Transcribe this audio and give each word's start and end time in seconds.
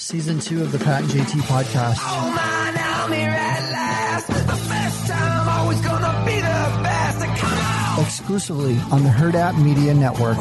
season 0.00 0.40
two 0.40 0.62
of 0.62 0.72
the 0.72 0.78
Pat 0.78 1.02
and 1.02 1.10
JT 1.10 1.40
podcast. 1.42 1.98
Oh 2.00 2.32
man, 2.34 2.74
I'm 2.78 3.12
here 3.12 3.28
at 3.28 3.70
last. 3.70 4.26
The 4.28 4.34
first 4.34 5.06
time, 5.06 5.48
always 5.48 5.80
gonna 5.82 6.24
be 6.24 6.36
the 6.36 6.40
best. 6.40 7.18
Come 7.38 7.58
on! 7.58 8.04
Exclusively 8.04 8.78
on 8.90 9.04
the 9.04 9.10
Hurrdat 9.10 9.62
Media 9.62 9.92
Network. 9.92 10.38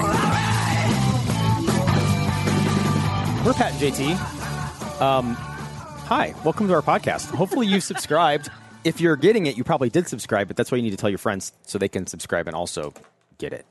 We're 3.46 3.54
Pat 3.54 3.74
and 3.74 3.82
JT. 3.82 5.02
Um, 5.02 5.33
hi, 5.33 6.33
welcome 6.46 6.67
to 6.69 6.73
our 6.73 6.81
podcast. 6.81 7.29
Hopefully 7.35 7.67
you've 7.67 7.83
subscribed. 7.83 8.49
If 8.85 9.01
you're 9.01 9.17
getting 9.17 9.46
it, 9.46 9.57
you 9.57 9.65
probably 9.65 9.89
did 9.89 10.07
subscribe, 10.07 10.47
but 10.47 10.55
that's 10.55 10.71
why 10.71 10.78
you 10.78 10.83
need 10.83 10.91
to 10.91 10.97
tell 10.97 11.10
your 11.10 11.19
friends 11.19 11.51
so 11.63 11.78
they 11.78 11.89
can 11.89 12.07
subscribe 12.07 12.47
and 12.47 12.55
also 12.55 12.94
get 13.37 13.51
it. 13.51 13.65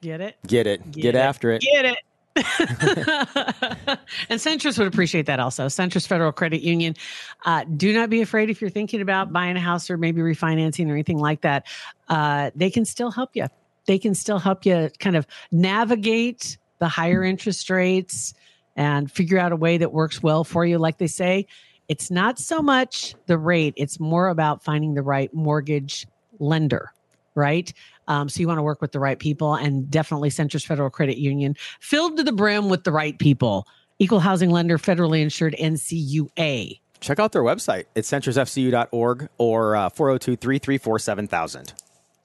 Get 0.00 0.22
it? 0.22 0.36
Get 0.46 0.66
it. 0.66 0.90
Get, 0.92 1.14
after 1.14 1.50
it. 1.50 1.60
Get 1.60 1.84
it. 1.84 1.98
and 2.36 4.40
Centris 4.40 4.76
would 4.76 4.88
appreciate 4.88 5.26
that 5.26 5.38
also. 5.38 5.66
Centris 5.66 6.06
Federal 6.06 6.32
Credit 6.32 6.62
Union. 6.62 6.96
Uh, 7.44 7.64
do 7.76 7.92
not 7.92 8.10
be 8.10 8.22
afraid 8.22 8.50
if 8.50 8.60
you're 8.60 8.70
thinking 8.70 9.00
about 9.00 9.32
buying 9.32 9.56
a 9.56 9.60
house 9.60 9.88
or 9.88 9.96
maybe 9.96 10.20
refinancing 10.20 10.88
or 10.88 10.92
anything 10.92 11.18
like 11.18 11.42
that. 11.42 11.66
Uh, 12.08 12.50
they 12.56 12.70
can 12.70 12.84
still 12.84 13.12
help 13.12 13.30
you. 13.34 13.46
They 13.86 13.98
can 13.98 14.14
still 14.14 14.38
help 14.38 14.66
you 14.66 14.90
kind 14.98 15.14
of 15.14 15.26
navigate 15.52 16.56
the 16.78 16.88
higher 16.88 17.22
interest 17.22 17.70
rates 17.70 18.34
and 18.76 19.10
figure 19.10 19.38
out 19.38 19.52
a 19.52 19.56
way 19.56 19.78
that 19.78 19.92
works 19.92 20.22
well 20.22 20.42
for 20.42 20.64
you. 20.64 20.78
Like 20.78 20.98
they 20.98 21.06
say, 21.06 21.46
it's 21.88 22.10
not 22.10 22.38
so 22.38 22.62
much 22.62 23.14
the 23.26 23.38
rate, 23.38 23.74
it's 23.76 24.00
more 24.00 24.28
about 24.28 24.64
finding 24.64 24.94
the 24.94 25.02
right 25.02 25.32
mortgage 25.34 26.06
lender, 26.38 26.92
right? 27.34 27.72
Um, 28.08 28.28
so 28.28 28.40
you 28.40 28.46
want 28.48 28.58
to 28.58 28.62
work 28.62 28.80
with 28.80 28.92
the 28.92 29.00
right 29.00 29.18
people 29.18 29.54
and 29.54 29.90
definitely 29.90 30.30
Centris 30.30 30.64
Federal 30.66 30.90
Credit 30.90 31.18
Union, 31.18 31.56
filled 31.80 32.16
to 32.18 32.22
the 32.22 32.32
brim 32.32 32.68
with 32.68 32.84
the 32.84 32.92
right 32.92 33.18
people. 33.18 33.66
Equal 33.98 34.20
housing 34.20 34.50
lender, 34.50 34.76
federally 34.78 35.22
insured 35.22 35.54
NCUA. 35.58 36.80
Check 37.00 37.18
out 37.18 37.32
their 37.32 37.42
website. 37.42 37.84
It's 37.94 38.10
centrisfcu.org 38.10 39.28
or 39.38 39.76
uh, 39.76 39.88
402 39.90 40.36
334 40.36 40.98
7000. 40.98 41.74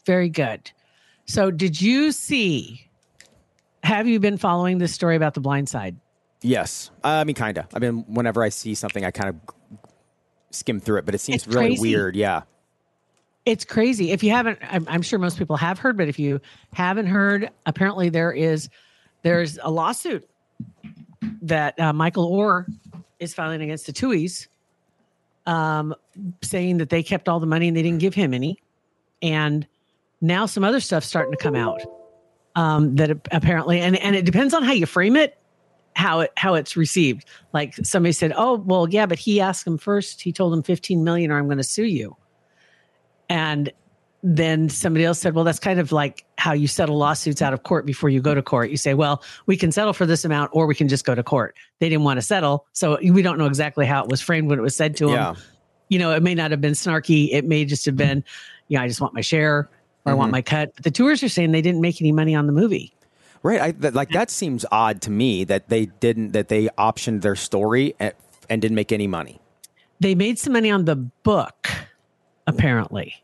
Very 0.05 0.29
good. 0.29 0.71
So, 1.25 1.51
did 1.51 1.79
you 1.81 2.11
see? 2.11 2.89
Have 3.83 4.07
you 4.07 4.19
been 4.19 4.37
following 4.37 4.77
this 4.79 4.93
story 4.93 5.15
about 5.15 5.33
the 5.35 5.41
blind 5.41 5.69
side? 5.69 5.95
Yes. 6.41 6.89
Uh, 7.03 7.07
I 7.07 7.23
mean, 7.23 7.35
kind 7.35 7.57
of. 7.57 7.65
I 7.73 7.79
mean, 7.79 8.03
whenever 8.07 8.41
I 8.43 8.49
see 8.49 8.73
something, 8.73 9.05
I 9.05 9.11
kind 9.11 9.29
of 9.29 9.79
skim 10.51 10.79
through 10.79 10.99
it, 10.99 11.05
but 11.05 11.13
it 11.13 11.19
seems 11.19 11.43
It's 11.43 11.47
really 11.47 11.67
crazy. 11.69 11.81
weird. 11.81 12.15
Yeah. 12.15 12.43
It's 13.49 13.65
crazy. 13.65 14.11
If 14.11 14.21
you 14.21 14.29
haven't, 14.29 14.59
I'm, 14.61 14.85
I'm 14.87 15.01
sure 15.01 15.17
most 15.17 15.39
people 15.39 15.57
have 15.57 15.79
heard, 15.79 15.97
but 15.97 16.07
if 16.07 16.19
you 16.19 16.39
haven't 16.71 17.07
heard, 17.07 17.49
apparently 17.65 18.09
there 18.09 18.31
is 18.31 18.69
there's 19.23 19.57
a 19.63 19.71
lawsuit 19.71 20.29
that 21.41 21.79
uh, 21.79 21.91
Michael 21.91 22.31
Oher 22.31 22.71
is 23.17 23.33
filing 23.33 23.59
against 23.63 23.87
the 23.87 23.91
Tuohys, 23.91 24.47
um, 25.47 25.95
saying 26.43 26.77
that 26.77 26.91
they 26.91 27.01
kept 27.01 27.27
all 27.27 27.39
the 27.39 27.47
money 27.47 27.67
and 27.67 27.75
they 27.75 27.81
didn't 27.81 27.97
give 27.97 28.13
him 28.13 28.35
any, 28.35 28.61
and 29.23 29.65
now 30.21 30.45
some 30.45 30.63
other 30.63 30.79
stuff's 30.79 31.07
starting 31.07 31.31
to 31.31 31.37
come 31.37 31.55
out 31.55 31.81
um, 32.55 32.97
that 32.97 33.09
apparently, 33.31 33.79
and 33.79 33.97
and 33.97 34.15
it 34.15 34.25
depends 34.25 34.53
on 34.53 34.61
how 34.61 34.73
you 34.73 34.85
frame 34.85 35.15
it, 35.15 35.39
how 35.95 36.19
it 36.19 36.31
how 36.37 36.53
it's 36.53 36.77
received. 36.77 37.25
Like 37.51 37.73
somebody 37.77 38.13
said, 38.13 38.31
"Oh, 38.35 38.57
well, 38.57 38.87
yeah, 38.87 39.07
but 39.07 39.17
he 39.17 39.41
asked 39.41 39.65
him 39.65 39.79
first. 39.79 40.21
He 40.21 40.31
told 40.31 40.53
him 40.53 40.61
15 40.61 41.03
million, 41.03 41.31
or 41.31 41.39
I'm 41.39 41.45
going 41.45 41.57
to 41.57 41.63
sue 41.63 41.85
you." 41.85 42.15
And 43.29 43.71
then 44.21 44.67
somebody 44.67 45.05
else 45.05 45.19
said, 45.19 45.33
well, 45.33 45.45
that's 45.45 45.59
kind 45.59 45.79
of 45.79 45.93
like 45.93 46.25
how 46.37 46.51
you 46.51 46.67
settle 46.67 46.97
lawsuits 46.97 47.41
out 47.41 47.53
of 47.53 47.63
court 47.63 47.85
before 47.85 48.09
you 48.09 48.21
go 48.21 48.35
to 48.35 48.41
court. 48.41 48.69
You 48.69 48.75
say, 48.75 48.93
well, 48.93 49.23
we 49.45 49.55
can 49.55 49.71
settle 49.71 49.93
for 49.93 50.05
this 50.05 50.25
amount 50.25 50.51
or 50.53 50.65
we 50.67 50.75
can 50.75 50.89
just 50.89 51.05
go 51.05 51.15
to 51.15 51.23
court. 51.23 51.55
They 51.79 51.87
didn't 51.87 52.03
want 52.03 52.17
to 52.17 52.21
settle. 52.21 52.65
So 52.73 52.97
we 53.01 53.21
don't 53.21 53.37
know 53.37 53.45
exactly 53.45 53.85
how 53.85 54.03
it 54.03 54.09
was 54.09 54.19
framed 54.19 54.49
when 54.49 54.59
it 54.59 54.61
was 54.61 54.75
said 54.75 54.97
to 54.97 55.05
them. 55.05 55.13
Yeah. 55.13 55.35
You 55.87 55.99
know, 55.99 56.11
it 56.11 56.21
may 56.21 56.35
not 56.35 56.51
have 56.51 56.59
been 56.59 56.73
snarky. 56.73 57.29
It 57.31 57.45
may 57.45 57.63
just 57.63 57.85
have 57.85 57.95
been, 57.95 58.23
you 58.67 58.77
know, 58.77 58.83
I 58.83 58.87
just 58.87 58.99
want 58.99 59.13
my 59.13 59.21
share 59.21 59.69
or 60.05 60.11
I 60.11 60.13
want 60.13 60.27
mm-hmm. 60.27 60.31
my 60.33 60.41
cut. 60.41 60.73
But 60.75 60.83
the 60.83 60.91
Tuohys 60.91 61.23
are 61.23 61.29
saying 61.29 61.51
they 61.51 61.61
didn't 61.61 61.81
make 61.81 62.01
any 62.01 62.11
money 62.11 62.35
on 62.35 62.45
the 62.45 62.53
movie. 62.53 62.93
Right. 63.41 63.61
I, 63.61 63.71
that, 63.71 63.93
like, 63.93 64.09
that 64.09 64.29
seems 64.29 64.65
odd 64.69 65.01
to 65.03 65.11
me 65.11 65.45
that 65.45 65.69
they 65.69 65.85
didn't, 65.85 66.33
that 66.33 66.49
they 66.49 66.67
optioned 66.77 67.21
their 67.21 67.37
story 67.37 67.95
and, 67.99 68.13
and 68.49 68.61
didn't 68.61 68.75
make 68.75 68.91
any 68.91 69.07
money. 69.07 69.39
They 70.01 70.13
made 70.13 70.37
some 70.37 70.53
money 70.53 70.69
on 70.69 70.85
the 70.85 70.95
book, 70.95 71.69
apparently. 72.49 73.15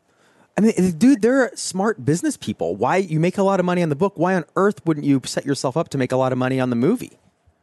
I 0.58 0.62
mean, 0.62 0.72
dude, 0.92 1.20
they're 1.20 1.54
smart 1.54 2.04
business 2.04 2.36
people. 2.36 2.76
Why 2.76 2.96
you 2.96 3.20
make 3.20 3.36
a 3.36 3.42
lot 3.42 3.60
of 3.60 3.66
money 3.66 3.82
on 3.82 3.90
the 3.90 3.96
book? 3.96 4.14
Why 4.16 4.34
on 4.34 4.44
earth 4.56 4.84
wouldn't 4.86 5.04
you 5.04 5.20
set 5.24 5.44
yourself 5.44 5.76
up 5.76 5.90
to 5.90 5.98
make 5.98 6.12
a 6.12 6.16
lot 6.16 6.32
of 6.32 6.38
money 6.38 6.58
on 6.58 6.70
the 6.70 6.76
movie? 6.76 7.18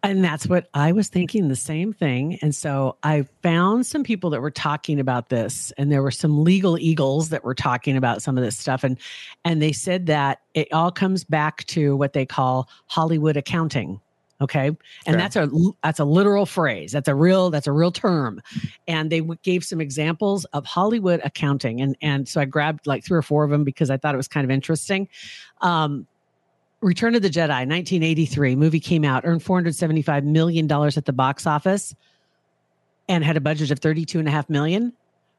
And 0.05 0.21
that's 0.21 0.45
what 0.47 0.67
I 0.73 0.91
was 0.91 1.07
thinking 1.07 1.47
the 1.47 1.55
same 1.55 1.93
thing. 1.93 2.37
And 2.41 2.53
so 2.53 2.97
I 3.03 3.25
found 3.41 3.85
some 3.85 4.03
people 4.03 4.29
that 4.31 4.41
were 4.41 4.51
talking 4.51 4.99
about 4.99 5.29
this 5.29 5.71
and 5.77 5.89
there 5.89 6.03
were 6.03 6.11
some 6.11 6.43
legal 6.43 6.77
eagles 6.77 7.29
that 7.29 7.45
were 7.45 7.55
talking 7.55 7.95
about 7.95 8.21
some 8.21 8.37
of 8.37 8.43
this 8.43 8.57
stuff 8.57 8.83
and 8.83 8.99
and 9.45 9.61
they 9.61 9.71
said 9.71 10.07
that 10.07 10.41
it 10.53 10.71
all 10.73 10.91
comes 10.91 11.23
back 11.23 11.63
to 11.67 11.95
what 11.95 12.11
they 12.11 12.25
call 12.25 12.67
Hollywood 12.87 13.37
accounting. 13.37 14.01
Okay? 14.41 14.67
And 14.67 14.77
Okay. 15.09 15.17
that's 15.17 15.35
a 15.35 15.49
that's 15.83 15.99
a 15.99 16.05
literal 16.05 16.45
phrase. 16.45 16.91
That's 16.91 17.07
a 17.07 17.15
real 17.15 17.49
that's 17.49 17.67
a 17.67 17.71
real 17.71 17.91
term. 17.91 18.41
And 18.87 19.09
they 19.09 19.19
w- 19.19 19.37
gave 19.43 19.63
some 19.63 19.79
examples 19.79 20.43
of 20.45 20.65
Hollywood 20.65 21.21
accounting 21.23 21.81
and 21.81 21.95
and 22.01 22.27
so 22.27 22.41
I 22.41 22.45
grabbed 22.45 22.85
like 22.87 23.05
three 23.05 23.17
or 23.17 23.21
four 23.21 23.43
of 23.43 23.51
them 23.51 23.63
because 23.63 23.89
I 23.89 23.97
thought 23.97 24.13
it 24.13 24.17
was 24.17 24.27
kind 24.27 24.43
of 24.43 24.51
interesting. 24.51 25.07
Um 25.61 26.07
Return 26.81 27.15
of 27.15 27.21
the 27.21 27.29
Jedi, 27.29 27.47
1983 27.65 28.57
movie 28.57 28.81
came 28.81 29.05
out, 29.05 29.23
earned 29.23 29.41
475 29.41 30.25
million 30.25 30.67
dollars 30.67 30.97
at 30.97 31.05
the 31.05 31.13
box 31.13 31.47
office, 31.47 31.95
and 33.07 33.23
had 33.23 33.37
a 33.37 33.41
budget 33.41 33.71
of 33.71 33.79
32 33.79 34.19
and 34.19 34.27
a 34.27 34.31
half 34.31 34.49
million, 34.49 34.91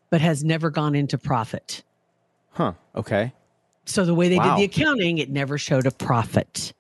but 0.08 0.22
has 0.22 0.42
never 0.42 0.70
gone 0.70 0.94
into 0.94 1.18
profit. 1.18 1.82
Huh. 2.52 2.72
Okay. 2.96 3.32
So 3.84 4.06
the 4.06 4.14
way 4.14 4.30
they 4.30 4.38
Wow. 4.38 4.56
did 4.56 4.60
the 4.60 4.64
accounting, 4.82 5.18
it 5.18 5.28
never 5.28 5.58
showed 5.58 5.84
a 5.84 5.90
profit. 5.90 6.72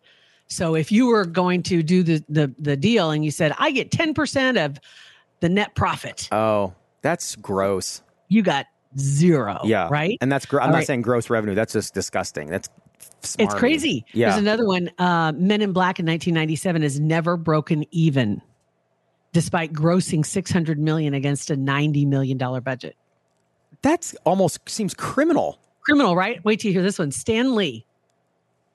So 0.48 0.74
if 0.74 0.92
you 0.92 1.06
were 1.06 1.24
going 1.24 1.62
to 1.64 1.82
do 1.82 2.02
the 2.02 2.22
the 2.28 2.54
the 2.58 2.76
deal 2.76 3.10
and 3.10 3.24
you 3.24 3.30
said, 3.30 3.54
I 3.58 3.70
get 3.70 3.90
10% 3.90 4.62
of 4.64 4.78
the 5.40 5.48
net 5.48 5.74
profit, 5.74 6.28
Oh, 6.32 6.74
that's 7.02 7.36
gross. 7.36 8.02
you 8.28 8.42
got 8.42 8.66
zero. 8.98 9.60
Yeah. 9.64 9.88
Right. 9.90 10.16
And 10.20 10.30
that's, 10.30 10.46
gr- 10.46 10.60
I'm 10.60 10.66
All 10.66 10.72
not 10.72 10.78
right. 10.78 10.86
saying 10.86 11.02
gross 11.02 11.28
revenue. 11.30 11.54
That's 11.54 11.72
just 11.72 11.94
disgusting. 11.94 12.48
That's 12.48 12.68
smarmy. 13.22 13.36
It's 13.44 13.54
crazy. 13.54 14.04
Yeah. 14.12 14.28
There's 14.30 14.40
another 14.42 14.66
one. 14.66 14.90
Uh, 14.98 15.32
Men 15.34 15.60
in 15.62 15.72
Black 15.72 15.98
in 15.98 16.06
1997 16.06 16.82
has 16.82 17.00
never 17.00 17.36
broken 17.36 17.84
even, 17.90 18.40
despite 19.32 19.72
grossing 19.72 20.24
600 20.24 20.78
million 20.78 21.12
against 21.14 21.50
a 21.50 21.56
90 21.56 22.04
million 22.06 22.38
dollar 22.38 22.60
budget. 22.60 22.96
That's 23.82 24.14
almost 24.24 24.60
seems 24.68 24.94
criminal. 24.94 25.58
Criminal, 25.80 26.14
right? 26.16 26.42
Wait 26.44 26.60
till 26.60 26.68
you 26.70 26.74
hear 26.74 26.82
this 26.82 26.98
one. 26.98 27.10
Stan 27.10 27.54
Lee, 27.56 27.84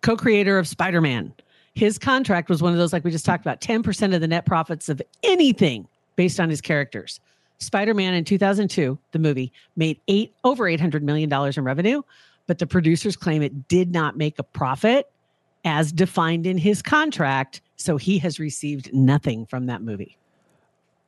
co-creator 0.01 0.59
of 0.59 0.67
Spider-Man, 0.67 1.33
his 1.79 1.97
contract 1.97 2.49
was 2.49 2.61
one 2.61 2.73
of 2.73 2.77
those 2.77 2.91
like 2.91 3.05
we 3.05 3.11
just 3.11 3.25
talked 3.25 3.41
about, 3.41 3.61
10% 3.61 4.13
of 4.13 4.19
the 4.19 4.27
net 4.27 4.45
profits 4.45 4.89
of 4.89 5.01
anything 5.23 5.87
based 6.17 6.39
on 6.39 6.49
his 6.49 6.59
characters. 6.59 7.21
Spider-Man 7.59 8.13
in 8.13 8.25
2002, 8.25 8.99
the 9.13 9.19
movie 9.19 9.53
made 9.77 9.99
eight 10.09 10.35
over 10.43 10.67
800 10.67 11.03
million 11.03 11.29
dollars 11.29 11.57
in 11.57 11.63
revenue, 11.63 12.01
but 12.47 12.59
the 12.59 12.67
producers 12.67 13.15
claim 13.15 13.41
it 13.41 13.69
did 13.69 13.93
not 13.93 14.17
make 14.17 14.37
a 14.39 14.43
profit 14.43 15.09
as 15.63 15.93
defined 15.93 16.45
in 16.45 16.57
his 16.57 16.81
contract, 16.81 17.61
so 17.77 17.95
he 17.95 18.17
has 18.19 18.39
received 18.39 18.93
nothing 18.93 19.45
from 19.45 19.67
that 19.67 19.81
movie. 19.81 20.17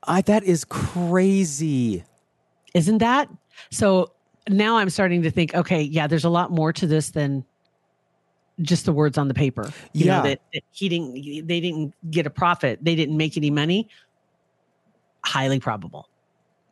I, 0.03 0.21
that 0.21 0.43
is 0.43 0.63
crazy. 0.63 2.03
Isn't 2.73 2.99
that? 2.99 3.29
So 3.71 4.11
now 4.49 4.77
I'm 4.77 4.89
starting 4.89 5.21
to 5.23 5.31
think, 5.31 5.53
okay, 5.53 5.81
yeah, 5.81 6.07
there's 6.07 6.25
a 6.25 6.29
lot 6.29 6.49
more 6.49 6.71
to 6.73 6.87
this 6.87 7.11
than 7.11 7.43
just 8.61 8.85
the 8.85 8.93
words 8.93 9.17
on 9.17 9.27
the 9.27 9.33
paper. 9.33 9.71
You 9.93 10.05
Yeah. 10.05 10.17
know, 10.17 10.23
that, 10.29 10.41
that 10.53 10.63
he 10.71 10.89
didn't 10.89 11.47
they 11.47 11.59
didn't 11.59 11.93
get 12.11 12.25
a 12.25 12.29
profit, 12.29 12.79
they 12.81 12.95
didn't 12.95 13.17
make 13.17 13.37
any 13.37 13.49
money. 13.49 13.89
Highly 15.23 15.59
probable. 15.59 16.09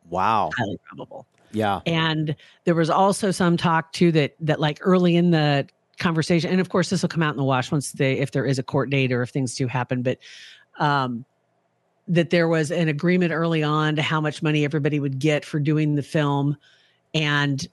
Wow. 0.10 0.50
Highly 0.58 0.80
probable. 0.88 1.26
Yeah. 1.52 1.82
And 1.86 2.36
there 2.66 2.76
was 2.76 2.90
also 2.90 3.32
some 3.32 3.58
talk 3.58 3.92
too 3.94 4.12
that 4.14 4.36
that 4.40 4.60
like 4.60 4.80
early 4.82 5.16
in 5.16 5.32
the 5.32 5.68
conversation, 5.98 6.50
and 6.52 6.62
of 6.62 6.70
course 6.70 6.90
this 6.90 7.02
will 7.02 7.10
come 7.10 7.24
out 7.24 7.32
in 7.32 7.38
the 7.38 7.44
wash 7.44 7.72
once 7.72 7.92
they 7.92 8.14
if 8.14 8.32
there 8.32 8.46
is 8.46 8.58
a 8.60 8.64
court 8.64 8.90
date 8.90 9.12
or 9.12 9.22
if 9.22 9.30
things 9.30 9.56
do 9.56 9.68
happen, 9.68 10.02
but 10.02 10.18
um 10.80 11.26
that 12.08 12.32
there 12.32 12.48
was 12.48 12.72
an 12.72 12.88
agreement 12.88 13.32
early 13.32 13.62
on 13.62 13.96
to 13.96 14.02
how 14.02 14.20
much 14.20 14.42
money 14.42 14.66
everybody 14.66 15.00
would 15.00 15.20
get 15.20 15.46
for 15.46 15.60
doing 15.60 15.94
the 15.94 16.02
film. 16.02 16.58
And 17.14 17.68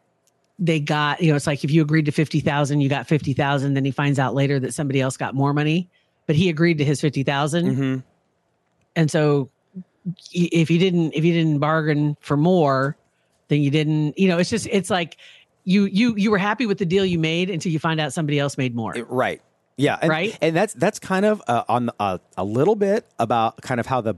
they 0.58 0.80
got, 0.80 1.20
you 1.20 1.30
know, 1.30 1.36
it's 1.36 1.46
like 1.46 1.64
if 1.64 1.70
you 1.70 1.82
agreed 1.82 2.06
to 2.06 2.12
50,000, 2.12 2.80
you 2.80 2.88
got 2.88 3.06
50,000. 3.06 3.74
Then 3.74 3.84
he 3.84 3.90
finds 3.90 4.18
out 4.18 4.34
later 4.34 4.58
that 4.60 4.72
somebody 4.72 5.00
else 5.00 5.16
got 5.16 5.34
more 5.34 5.52
money, 5.52 5.90
but 6.26 6.36
he 6.36 6.48
agreed 6.48 6.78
to 6.78 6.84
his 6.84 7.00
50,000 7.00 7.74
hmm 7.74 7.96
and 8.96 9.10
so 9.10 9.50
if 10.32 10.70
you 10.70 10.78
didn't 10.78 11.12
if 11.14 11.24
you 11.24 11.32
didn't 11.32 11.58
bargain 11.58 12.16
for 12.20 12.36
more 12.36 12.96
then 13.48 13.60
you 13.60 13.70
didn't 13.70 14.18
you 14.18 14.26
know 14.26 14.38
it's 14.38 14.48
just 14.48 14.66
it's 14.70 14.88
like 14.88 15.18
you 15.64 15.84
you 15.84 16.14
you 16.16 16.30
were 16.30 16.38
happy 16.38 16.64
with 16.64 16.78
the 16.78 16.86
deal 16.86 17.04
you 17.04 17.18
made 17.18 17.50
until 17.50 17.70
you 17.70 17.78
find 17.78 18.00
out 18.00 18.12
somebody 18.12 18.38
else 18.38 18.56
made 18.56 18.74
more 18.74 18.94
Right. 19.08 19.42
Yeah. 19.76 19.98
And, 20.00 20.08
Right? 20.08 20.38
And 20.40 20.56
that's 20.56 20.72
that's 20.74 20.98
kind 20.98 21.26
of 21.26 21.42
uh, 21.46 21.64
on 21.68 21.90
uh, 22.00 22.18
a 22.36 22.44
little 22.44 22.76
bit 22.76 23.04
about 23.18 23.60
kind 23.60 23.78
of 23.78 23.86
how 23.86 24.00
the 24.00 24.14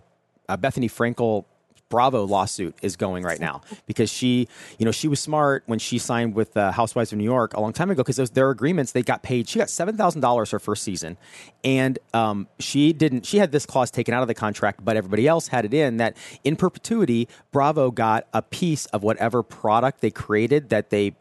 uh, 0.48 0.56
Bethenny 0.56 0.90
Frankel 0.90 1.46
Bravo 1.88 2.24
lawsuit 2.24 2.74
is 2.82 2.96
going 2.96 3.24
right 3.24 3.40
now 3.40 3.62
because 3.86 4.10
she, 4.10 4.46
you 4.78 4.84
know, 4.84 4.92
she 4.92 5.08
was 5.08 5.20
smart 5.20 5.62
when 5.66 5.78
she 5.78 5.98
signed 5.98 6.34
with 6.34 6.56
uh, 6.56 6.70
Housewives 6.70 7.12
of 7.12 7.18
New 7.18 7.24
York 7.24 7.54
a 7.54 7.60
long 7.60 7.72
time 7.72 7.90
ago 7.90 8.02
because 8.02 8.16
those 8.16 8.30
their 8.30 8.50
agreements 8.50 8.92
they 8.92 9.02
got 9.02 9.22
paid. 9.22 9.48
She 9.48 9.58
got 9.58 9.70
seven 9.70 9.96
thousand 9.96 10.20
dollars 10.20 10.50
her 10.50 10.58
first 10.58 10.82
season, 10.82 11.16
and 11.64 11.98
um, 12.12 12.46
she 12.58 12.92
didn't. 12.92 13.24
She 13.24 13.38
had 13.38 13.52
this 13.52 13.64
clause 13.64 13.90
taken 13.90 14.12
out 14.12 14.22
of 14.22 14.28
the 14.28 14.34
contract, 14.34 14.84
but 14.84 14.96
everybody 14.96 15.26
else 15.26 15.48
had 15.48 15.64
it 15.64 15.72
in 15.72 15.96
that 15.96 16.16
in 16.44 16.56
perpetuity, 16.56 17.28
Bravo 17.52 17.90
got 17.90 18.26
a 18.32 18.42
piece 18.42 18.86
of 18.86 19.02
whatever 19.02 19.42
product 19.42 20.00
they 20.00 20.10
created 20.10 20.68
that 20.68 20.90
they 20.90 21.14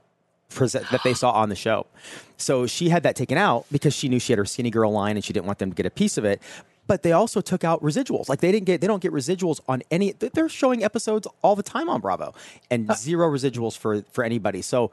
present 0.50 0.90
that 0.92 1.02
they 1.04 1.14
saw 1.14 1.32
on 1.32 1.50
the 1.50 1.56
show. 1.56 1.86
So 2.38 2.68
she 2.68 2.90
had 2.90 3.04
that 3.04 3.16
taken 3.16 3.38
out 3.38 3.66
because 3.72 3.94
she 3.94 4.10
knew 4.10 4.20
she 4.20 4.34
had 4.34 4.38
her 4.38 4.46
skinny 4.46 4.70
girl 4.70 4.92
line 4.92 5.18
and 5.18 5.24
she 5.24 5.34
didn't 5.34 5.46
want 5.46 5.60
them 5.60 5.72
to 5.72 5.76
get 5.76 5.86
a 5.86 5.90
piece 5.92 6.18
of 6.18 6.26
it. 6.26 6.42
But 6.88 7.04
they 7.04 7.12
also 7.12 7.42
took 7.42 7.64
out 7.64 7.82
residuals. 7.84 8.30
Like 8.30 8.40
they 8.40 8.52
didn't 8.52 8.66
get 8.66 8.82
they 8.82 8.88
don't 8.88 9.02
get 9.02 9.12
residuals 9.12 9.60
on 9.68 9.84
any 9.92 10.14
they're 10.14 10.50
showing 10.50 10.84
episodes 10.84 11.28
all 11.42 11.56
the 11.56 11.64
time 11.64 11.90
on 11.90 12.02
Bravo 12.02 12.34
and 12.72 12.90
uh. 12.90 12.96
zero 12.96 13.30
residuals 13.30 13.78
for 13.78 14.04
for 14.12 14.24
anybody. 14.24 14.62
So 14.62 14.92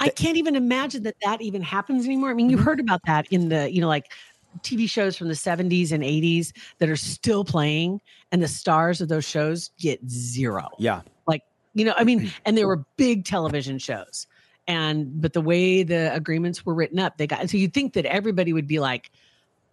I 0.00 0.08
can't 0.08 0.36
even 0.36 0.56
imagine 0.56 1.02
that 1.04 1.16
that 1.22 1.40
even 1.40 1.62
happens 1.62 2.04
anymore. 2.04 2.30
I 2.30 2.34
mean, 2.34 2.50
you 2.50 2.56
mm-hmm. 2.56 2.64
heard 2.64 2.80
about 2.80 3.00
that 3.06 3.26
in 3.30 3.48
the, 3.48 3.72
you 3.72 3.80
know, 3.80 3.88
like 3.88 4.12
TV 4.60 4.88
shows 4.88 5.16
from 5.16 5.28
the 5.28 5.34
70s 5.34 5.92
and 5.92 6.02
80s 6.02 6.52
that 6.78 6.88
are 6.88 6.96
still 6.96 7.44
playing, 7.44 8.00
and 8.30 8.42
the 8.42 8.48
stars 8.48 9.00
of 9.00 9.08
those 9.08 9.24
shows 9.24 9.70
get 9.78 10.00
zero. 10.08 10.68
yeah. 10.78 11.02
Like, 11.26 11.42
you 11.74 11.84
know, 11.84 11.94
I 11.96 12.04
mean, 12.04 12.32
and 12.44 12.56
they 12.56 12.64
were 12.64 12.84
big 12.96 13.24
television 13.24 13.78
shows. 13.78 14.26
And, 14.68 15.20
but 15.20 15.32
the 15.32 15.40
way 15.40 15.82
the 15.82 16.14
agreements 16.14 16.64
were 16.64 16.74
written 16.74 16.98
up, 16.98 17.18
they 17.18 17.26
got, 17.26 17.50
so 17.50 17.56
you'd 17.56 17.74
think 17.74 17.94
that 17.94 18.06
everybody 18.06 18.52
would 18.52 18.68
be 18.68 18.78
like 18.78 19.10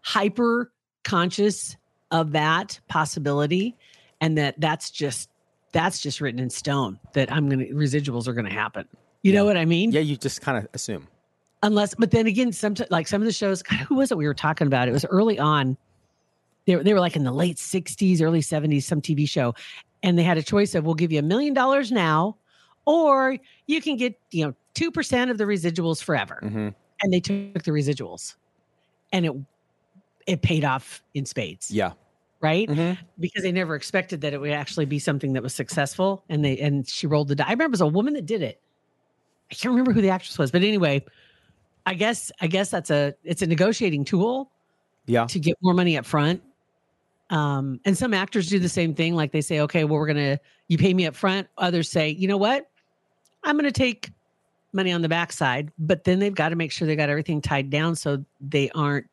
hyper 0.01 0.72
conscious 1.04 1.78
of 2.12 2.31
that 2.31 2.80
possibility 2.88 3.75
and 4.22 4.38
that 4.38 4.60
that's 4.60 4.90
just, 4.92 5.30
that's 5.72 6.01
just 6.01 6.19
written 6.22 6.40
in 6.40 6.50
stone 6.50 7.00
that 7.13 7.31
I'm 7.31 7.48
going 7.50 7.60
to, 7.60 7.74
residuals 7.74 8.28
are 8.28 8.34
going 8.34 8.46
to 8.48 8.51
happen. 8.54 8.88
You 9.22 9.34
know 9.34 9.46
what 9.46 9.57
I 9.57 9.66
mean? 9.66 9.92
Yeah, 9.92 10.01
you 10.01 10.16
just 10.18 10.42
kind 10.42 10.57
of 10.57 10.68
assume. 10.74 11.07
unless 11.63 11.94
but 11.96 12.12
then 12.12 12.25
again 12.25 12.51
some 12.54 12.74
like 12.90 13.06
some 13.07 13.22
of 13.22 13.25
the 13.25 13.34
shows 13.34 13.62
God, 13.62 13.80
who 13.80 13.96
was 13.96 14.12
it 14.12 14.18
we 14.18 14.25
were 14.25 14.34
talking 14.34 14.66
about 14.66 14.88
it 14.88 14.92
was 14.92 15.04
early 15.06 15.38
on 15.38 15.75
they 16.66 16.75
were, 16.78 16.84
they 16.84 16.94
were 16.94 17.01
like 17.01 17.18
in 17.18 17.24
the 17.25 17.34
late 17.34 17.57
60s 17.57 18.22
early 18.22 18.40
70s 18.42 18.84
some 18.84 19.01
tv 19.01 19.28
show 19.28 19.54
and 20.01 20.18
they 20.18 20.24
had 20.24 20.38
a 20.38 20.42
choice 20.44 20.74
of 20.74 20.86
we'll 20.86 20.96
give 20.96 21.12
you 21.12 21.19
a 21.19 21.24
million 21.24 21.54
dollars 21.54 21.92
now 21.92 22.38
or 22.86 23.36
you 23.68 23.81
can 23.81 23.98
get 23.98 24.18
you 24.31 24.46
know 24.46 24.56
2% 24.75 25.30
of 25.30 25.38
the 25.38 25.44
residuals 25.44 26.01
forever 26.01 26.40
Mhm. 26.42 26.74
and 27.04 27.12
they 27.13 27.19
took 27.19 27.63
the 27.63 27.72
residuals 27.72 28.36
and 29.12 29.25
it 29.25 29.34
it 30.30 30.42
paid 30.42 30.64
off 30.64 31.02
in 31.16 31.26
spades 31.26 31.72
Yeah. 31.72 31.92
right 32.42 32.68
Mhm. 32.70 32.98
because 33.20 33.44
they 33.44 33.52
never 33.52 33.76
expected 33.76 34.22
that 34.22 34.31
it 34.34 34.40
would 34.40 34.52
actually 34.52 34.86
be 34.86 35.00
something 35.00 35.34
that 35.34 35.44
was 35.44 35.54
successful 35.54 36.24
and 36.30 36.46
they 36.46 36.58
and 36.60 36.88
she 36.88 37.08
rolled 37.08 37.28
the 37.30 37.36
die 37.36 37.46
i 37.48 37.52
remember 37.52 37.72
it 37.72 37.72
was 37.72 37.81
a 37.81 37.88
woman 37.88 38.14
that 38.14 38.26
did 38.26 38.42
it 38.42 38.62
i 39.52 39.56
can't 39.56 39.72
remember 39.72 39.92
who 39.92 40.02
the 40.02 40.10
actress 40.10 40.38
was 40.38 40.52
but 40.52 40.62
anyway 40.64 41.04
i 41.86 41.94
guess 41.94 42.31
i 42.42 42.48
guess 42.48 42.70
that's 42.70 42.90
a 42.92 43.14
it's 43.24 43.42
a 43.42 43.48
negotiating 43.48 44.06
tool 44.06 44.52
Yeah. 45.08 45.26
to 45.26 45.40
get 45.40 45.58
more 45.62 45.74
money 45.74 45.98
up 45.98 46.06
front 46.06 46.42
um 47.32 47.80
and 47.86 47.98
some 47.98 48.14
actors 48.14 48.48
do 48.48 48.60
the 48.60 48.70
same 48.70 48.94
thing 48.94 49.16
like 49.16 49.32
they 49.32 49.42
say 49.42 49.60
okay 49.62 49.84
well 49.84 50.00
we're 50.00 50.08
gonna 50.08 50.40
you 50.68 50.78
pay 50.78 50.94
me 50.94 51.06
up 51.08 51.16
front 51.16 51.48
others 51.58 51.90
say 51.90 52.10
you 52.10 52.28
know 52.28 52.38
what 52.38 52.70
i'm 53.44 53.56
gonna 53.58 53.72
take 53.72 54.12
money 54.74 54.92
on 54.92 55.02
the 55.02 55.10
backside 55.10 55.72
but 55.80 56.04
then 56.04 56.20
they've 56.20 56.36
got 56.36 56.50
to 56.50 56.56
make 56.56 56.72
sure 56.72 56.88
they 56.88 56.96
got 56.96 57.10
everything 57.10 57.42
tied 57.42 57.70
down 57.72 57.96
so 57.96 58.24
they 58.40 58.70
aren't 58.75 59.08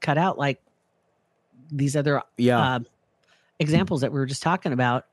cut 0.00 0.18
out 0.18 0.38
like 0.38 0.60
these 1.70 1.96
other 1.96 2.22
Yeah. 2.36 2.58
uh, 2.76 2.78
examples 3.58 4.00
that 4.02 4.12
we 4.12 4.18
were 4.18 4.26
just 4.26 4.42
talking 4.42 4.72
about. 4.72 5.06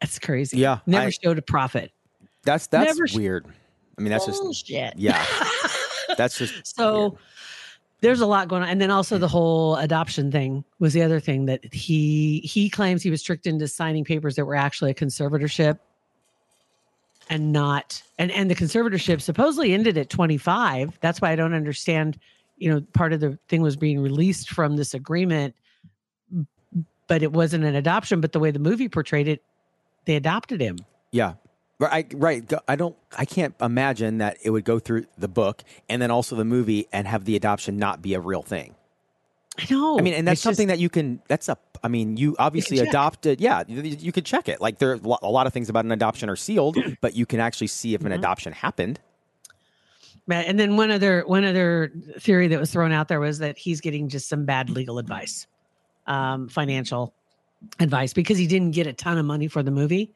That's 0.00 0.18
crazy. 0.18 0.58
Yeah, 0.58 0.78
Never 0.86 1.06
I- 1.06 1.10
showed 1.10 1.38
a 1.38 1.42
profit. 1.42 1.92
that's 2.42 2.66
that's 2.66 2.96
never 2.98 3.06
weird. 3.14 3.46
I 3.98 4.02
mean, 4.02 4.10
that's 4.10 4.26
just 4.26 4.42
Bullshit. 4.42 4.94
yeah. 4.96 5.24
That's 6.16 6.36
just 6.38 6.76
so 6.76 7.00
weird. 7.08 7.12
there's 8.02 8.20
a 8.20 8.26
lot 8.26 8.46
going 8.48 8.62
on. 8.62 8.68
And 8.68 8.80
then 8.80 8.90
also 8.90 9.18
the 9.18 9.26
whole 9.28 9.74
adoption 9.76 10.30
thing 10.30 10.62
was 10.78 10.92
the 10.92 11.02
other 11.02 11.18
thing 11.20 11.46
that 11.46 11.72
he 11.74 12.40
he 12.40 12.68
claims 12.68 13.02
he 13.02 13.10
was 13.10 13.22
tricked 13.22 13.46
into 13.46 13.66
signing 13.66 14.04
papers 14.04 14.34
that 14.36 14.44
were 14.44 14.54
actually 14.54 14.90
a 14.90 14.94
conservatorship 14.94 15.78
and 17.30 17.52
not 17.52 18.02
and 18.18 18.30
and 18.30 18.50
the 18.50 18.54
conservatorship 18.54 19.20
supposedly 19.22 19.72
ended 19.72 19.96
at 19.96 20.10
25. 20.10 20.98
That's 21.00 21.20
why 21.20 21.30
I 21.32 21.36
don't 21.36 21.54
understand, 21.54 22.18
you 22.56 22.72
know, 22.72 22.80
part 22.92 23.12
of 23.12 23.20
the 23.20 23.38
thing 23.48 23.62
was 23.62 23.76
being 23.76 24.00
released 24.00 24.50
from 24.50 24.76
this 24.76 24.94
agreement 24.94 25.54
but 27.06 27.22
it 27.22 27.32
wasn't 27.32 27.62
an 27.64 27.74
adoption, 27.74 28.20
but 28.22 28.32
the 28.32 28.40
way 28.40 28.50
the 28.50 28.58
movie 28.58 28.88
portrayed 28.88 29.28
it, 29.28 29.42
they 30.06 30.16
adopted 30.16 30.58
him. 30.60 30.78
Yeah. 31.12 31.34
Right, 31.78 32.06
I, 32.10 32.16
right. 32.16 32.52
I 32.66 32.76
don't. 32.76 32.96
I 33.18 33.26
can't 33.26 33.54
imagine 33.60 34.18
that 34.18 34.38
it 34.42 34.48
would 34.50 34.64
go 34.64 34.78
through 34.78 35.04
the 35.18 35.28
book 35.28 35.62
and 35.88 36.00
then 36.00 36.10
also 36.10 36.34
the 36.34 36.44
movie 36.46 36.86
and 36.92 37.06
have 37.06 37.26
the 37.26 37.36
adoption 37.36 37.76
not 37.76 38.00
be 38.00 38.14
a 38.14 38.20
real 38.20 38.42
thing. 38.42 38.74
I 39.58 39.66
know. 39.70 39.98
I 39.98 40.02
mean, 40.02 40.14
and 40.14 40.26
that's 40.26 40.36
It's 40.38 40.44
just- 40.44 40.56
something 40.56 40.68
that 40.68 40.78
you 40.78 40.88
can. 40.88 41.20
That's 41.28 41.48
a. 41.50 41.58
I 41.82 41.88
mean, 41.88 42.16
you 42.16 42.36
obviously 42.38 42.78
adopted. 42.78 43.38
Yeah, 43.40 43.64
you, 43.68 43.82
you 43.82 44.12
could 44.12 44.24
check 44.24 44.48
it. 44.48 44.60
Like 44.62 44.78
there, 44.78 44.92
are 44.92 45.00
a 45.22 45.28
lot 45.30 45.46
of 45.46 45.52
things 45.52 45.68
about 45.68 45.84
an 45.84 45.92
adoption 45.92 46.30
are 46.30 46.36
sealed, 46.36 46.78
but 47.02 47.14
you 47.14 47.26
can 47.26 47.38
actually 47.40 47.66
see 47.66 47.92
if 47.94 48.00
an 48.00 48.06
Mm-hmm. 48.06 48.14
adoption 48.20 48.52
happened. 48.54 48.98
Right, 50.26 50.46
And 50.46 50.58
then 50.58 50.76
one 50.76 50.90
other 50.90 51.22
one 51.26 51.44
other 51.44 51.92
theory 52.18 52.48
that 52.48 52.58
was 52.58 52.72
thrown 52.72 52.92
out 52.92 53.08
there 53.08 53.20
was 53.20 53.38
that 53.40 53.58
he's 53.58 53.80
getting 53.82 54.08
just 54.08 54.26
some 54.28 54.46
bad 54.46 54.70
legal 54.70 54.98
advice, 54.98 55.46
um, 56.06 56.48
financial 56.48 57.12
advice, 57.78 58.14
because 58.14 58.38
he 58.38 58.46
didn't 58.46 58.70
get 58.70 58.86
a 58.86 58.92
ton 58.94 59.18
of 59.18 59.26
money 59.26 59.48
for 59.48 59.62
the 59.62 59.70
movie. 59.70 60.14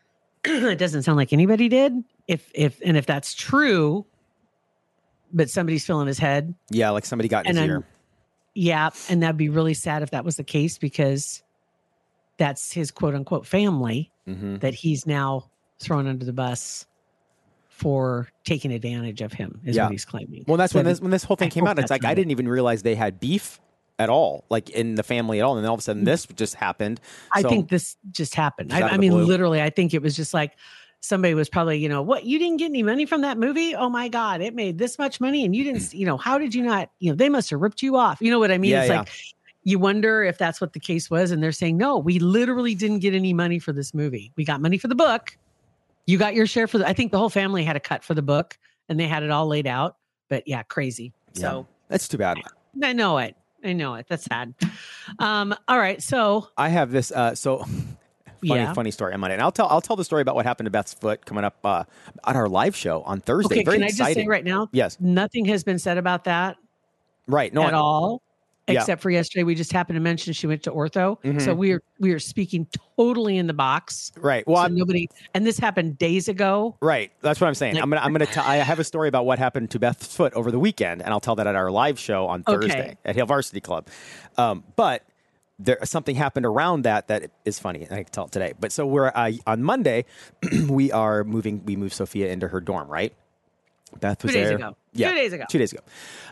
it 0.44 0.78
doesn't 0.78 1.02
sound 1.02 1.16
like 1.18 1.32
anybody 1.34 1.68
did. 1.68 1.92
If 2.26 2.50
if 2.54 2.80
and 2.82 2.96
if 2.96 3.04
that's 3.04 3.34
true, 3.34 4.06
but 5.32 5.50
somebody's 5.50 5.84
filling 5.84 6.06
his 6.06 6.18
head, 6.18 6.54
Yeah, 6.70 6.90
like 6.90 7.04
somebody 7.04 7.28
got 7.28 7.44
in 7.46 7.50
his 7.56 7.58
I'm- 7.60 7.68
ear. 7.70 7.84
yeah, 8.54 8.88
and 9.10 9.22
that'd 9.22 9.36
be 9.36 9.50
really 9.50 9.74
sad 9.74 10.02
if 10.02 10.10
that 10.12 10.24
was 10.24 10.36
the 10.36 10.44
case 10.44 10.78
because 10.78 11.42
that's 12.38 12.72
his 12.72 12.90
quote 12.90 13.14
unquote 13.14 13.46
family 13.46 14.10
hmm 14.24 14.56
that 14.58 14.72
he's 14.72 15.06
now 15.06 15.50
thrown 15.80 16.06
under 16.06 16.24
the 16.24 16.32
bus 16.32 16.86
for 17.80 18.28
taking 18.44 18.72
advantage 18.72 19.22
of 19.22 19.32
him. 19.32 19.60
Is 19.64 19.76
Yeah. 19.76 19.84
what 19.84 19.92
he's 19.92 20.04
claiming. 20.04 20.44
Well, 20.46 20.58
that's 20.58 20.74
when 20.74 20.84
this 20.84 21.00
when 21.00 21.10
this 21.10 21.24
whole 21.24 21.36
thing 21.36 21.46
I 21.46 21.50
came 21.50 21.66
out. 21.66 21.78
It's 21.78 21.90
like 21.90 22.04
I 22.04 22.14
didn't 22.14 22.30
even 22.30 22.46
realize 22.46 22.82
they 22.82 22.94
had 22.94 23.18
beef 23.18 23.58
at 23.98 24.10
all, 24.10 24.44
like 24.50 24.68
in 24.70 24.94
the 24.94 25.02
family 25.02 25.40
at 25.40 25.44
all. 25.44 25.56
And 25.56 25.64
then 25.64 25.68
all 25.68 25.74
of 25.74 25.80
a 25.80 25.82
sudden, 25.82 26.04
this 26.04 26.26
just 26.26 26.54
happened. 26.54 27.00
I 27.34 27.42
think 27.42 27.70
this 27.70 27.96
just 28.10 28.34
happened. 28.34 28.70
Just 28.70 28.82
I, 28.82 28.88
I 28.88 28.96
mean, 28.98 29.12
blue. 29.12 29.24
literally, 29.24 29.62
I 29.62 29.70
think 29.70 29.94
it 29.94 30.02
was 30.02 30.14
just 30.14 30.34
like 30.34 30.56
somebody 31.00 31.32
was 31.32 31.48
probably, 31.48 31.78
you 31.78 31.88
know, 31.88 32.02
what 32.02 32.24
you 32.24 32.38
didn't 32.38 32.58
get 32.58 32.66
any 32.66 32.82
money 32.82 33.06
from 33.06 33.22
that 33.22 33.38
movie? 33.38 33.74
Oh 33.74 33.88
my 33.88 34.08
God, 34.08 34.42
it 34.42 34.54
made 34.54 34.78
this 34.78 34.98
much 34.98 35.20
money, 35.20 35.44
and 35.44 35.56
you 35.56 35.64
didn't, 35.64 35.94
you 35.94 36.04
know, 36.04 36.18
how 36.18 36.38
did 36.38 36.54
you 36.54 36.62
not? 36.62 36.90
You 36.98 37.10
know, 37.10 37.16
they 37.16 37.30
must 37.30 37.48
have 37.50 37.60
ripped 37.60 37.82
you 37.82 37.96
off. 37.96 38.18
You 38.20 38.30
know 38.30 38.38
what 38.38 38.50
I 38.50 38.58
mean? 38.58 38.72
Yeah, 38.72 38.82
it's 38.82 38.90
yeah. 38.90 38.98
like 38.98 39.10
you 39.62 39.78
wonder 39.78 40.22
if 40.22 40.38
that's 40.38 40.60
what 40.60 40.74
the 40.74 40.80
case 40.80 41.10
was, 41.10 41.30
and 41.30 41.42
they're 41.42 41.52
saying 41.52 41.76
no, 41.76 41.98
we 41.98 42.18
literally 42.18 42.74
didn't 42.74 42.98
get 43.00 43.14
any 43.14 43.32
money 43.32 43.58
for 43.58 43.72
this 43.72 43.94
movie. 43.94 44.32
We 44.36 44.44
got 44.44 44.60
money 44.60 44.76
for 44.76 44.88
the 44.88 44.94
book. 44.94 45.36
You 46.10 46.18
got 46.18 46.34
your 46.34 46.46
share 46.46 46.66
for 46.66 46.78
the. 46.78 46.88
I 46.88 46.92
think 46.92 47.12
the 47.12 47.18
whole 47.18 47.30
family 47.30 47.62
had 47.62 47.76
a 47.76 47.80
cut 47.80 48.02
for 48.02 48.14
the 48.14 48.22
book, 48.22 48.58
and 48.88 48.98
they 48.98 49.06
had 49.06 49.22
it 49.22 49.30
all 49.30 49.46
laid 49.46 49.66
out. 49.66 49.96
But 50.28 50.46
yeah, 50.48 50.62
crazy. 50.64 51.12
So 51.34 51.66
that's 51.88 52.08
too 52.08 52.18
bad. 52.18 52.38
I 52.82 52.92
know 52.92 53.18
it. 53.18 53.36
I 53.64 53.72
know 53.74 53.94
it. 53.94 54.06
That's 54.08 54.24
sad. 54.24 54.54
Um, 55.20 55.54
all 55.68 55.78
right. 55.78 56.02
So 56.02 56.48
I 56.56 56.68
have 56.70 56.90
this. 56.90 57.12
Uh, 57.12 57.34
so 57.34 57.58
funny, 57.64 57.96
Yeah. 58.42 58.72
funny 58.72 58.90
story 58.90 59.12
on 59.14 59.20
Monday, 59.20 59.34
and 59.34 59.42
I'll 59.42 59.52
tell 59.52 59.68
I'll 59.68 59.80
tell 59.80 59.96
the 59.96 60.04
story 60.04 60.22
about 60.22 60.34
what 60.34 60.46
happened 60.46 60.66
to 60.66 60.70
Beth's 60.70 60.94
foot 60.94 61.24
coming 61.26 61.44
up 61.44 61.58
uh, 61.64 61.84
at 62.26 62.34
our 62.34 62.48
live 62.48 62.74
show 62.74 63.02
on 63.02 63.20
Thursday. 63.20 63.56
okay, 63.56 63.64
Very 63.64 63.76
can 63.78 63.84
I 63.84 63.90
just 63.90 64.14
say 64.14 64.26
right 64.26 64.44
now? 64.44 64.68
Yes, 64.72 64.96
Nothing 65.00 65.44
has 65.44 65.62
been 65.62 65.78
said 65.78 65.96
about 65.98 66.24
that 66.24 66.56
right. 67.28 67.52
No, 67.54 67.62
at 67.62 67.74
I- 67.74 67.76
all. 67.78 68.22
Yeah. 68.68 68.78
Except 68.80 69.02
for 69.02 69.10
yesterday, 69.10 69.42
we 69.42 69.56
just 69.56 69.72
happened 69.72 69.96
to 69.96 70.00
mention 70.00 70.32
she 70.32 70.46
went 70.46 70.62
to 70.62 70.70
ortho, 70.70 71.20
Mhm. 71.22 71.40
so 71.42 71.54
we 71.54 71.72
are 71.72 71.82
we 71.98 72.12
are 72.12 72.20
speaking 72.20 72.68
totally 72.96 73.36
in 73.36 73.48
the 73.48 73.52
box. 73.52 74.12
right. 74.16 74.46
Well, 74.46 74.62
so 74.64 74.68
nobody, 74.68 75.08
and 75.34 75.44
this 75.44 75.58
happened 75.58 75.98
days 75.98 76.28
ago. 76.28 76.76
Right. 76.80 77.10
That's 77.20 77.40
what 77.40 77.48
I'm 77.48 77.54
saying. 77.54 77.74
Like- 77.74 77.82
I'm 77.82 77.90
gonna 77.90 78.02
I'm 78.02 78.12
gonna 78.12 78.26
tell 78.26 78.44
I 78.44 78.56
have 78.56 78.78
a 78.78 78.84
story 78.84 79.08
about 79.08 79.26
what 79.26 79.40
happened 79.40 79.70
to 79.72 79.80
Beth's 79.80 80.14
foot 80.14 80.32
over 80.34 80.52
the 80.52 80.58
weekend, 80.60 81.02
and 81.02 81.10
I'll 81.12 81.18
tell 81.20 81.34
that 81.36 81.48
at 81.48 81.56
our 81.56 81.70
live 81.72 81.98
show 81.98 82.26
on 82.28 82.44
Okay. 82.46 82.52
Thursday 82.68 82.98
at 83.04 83.16
Hail 83.16 83.26
Varsity 83.26 83.60
Club. 83.60 83.88
Um, 84.38 84.62
but 84.76 85.02
there 85.58 85.78
something 85.84 86.14
happened 86.14 86.46
around 86.46 86.82
that 86.82 87.08
that 87.08 87.30
is 87.44 87.58
funny, 87.58 87.82
and 87.82 87.92
I 87.92 88.04
can 88.04 88.12
tell 88.12 88.26
it 88.26 88.32
today. 88.32 88.52
But 88.60 88.70
so 88.72 88.86
we're 88.86 89.08
uh, 89.14 89.32
on 89.48 89.62
Monday, 89.64 90.04
we 90.68 90.92
are 90.92 91.24
moving. 91.24 91.64
We 91.64 91.74
move 91.76 91.92
Sophia 91.92 92.30
into 92.30 92.46
her 92.48 92.60
dorm. 92.60 92.88
Right. 92.88 93.12
Beth 93.98 94.22
was 94.22 94.32
Two 94.32 94.38
days 94.38 94.48
there. 94.48 94.56
ago. 94.56 94.76
Yeah, 94.92 95.10
Two 95.10 95.14
days 95.16 95.32
ago. 95.32 95.44
Two 95.48 95.58
days 95.58 95.72
ago. 95.72 95.82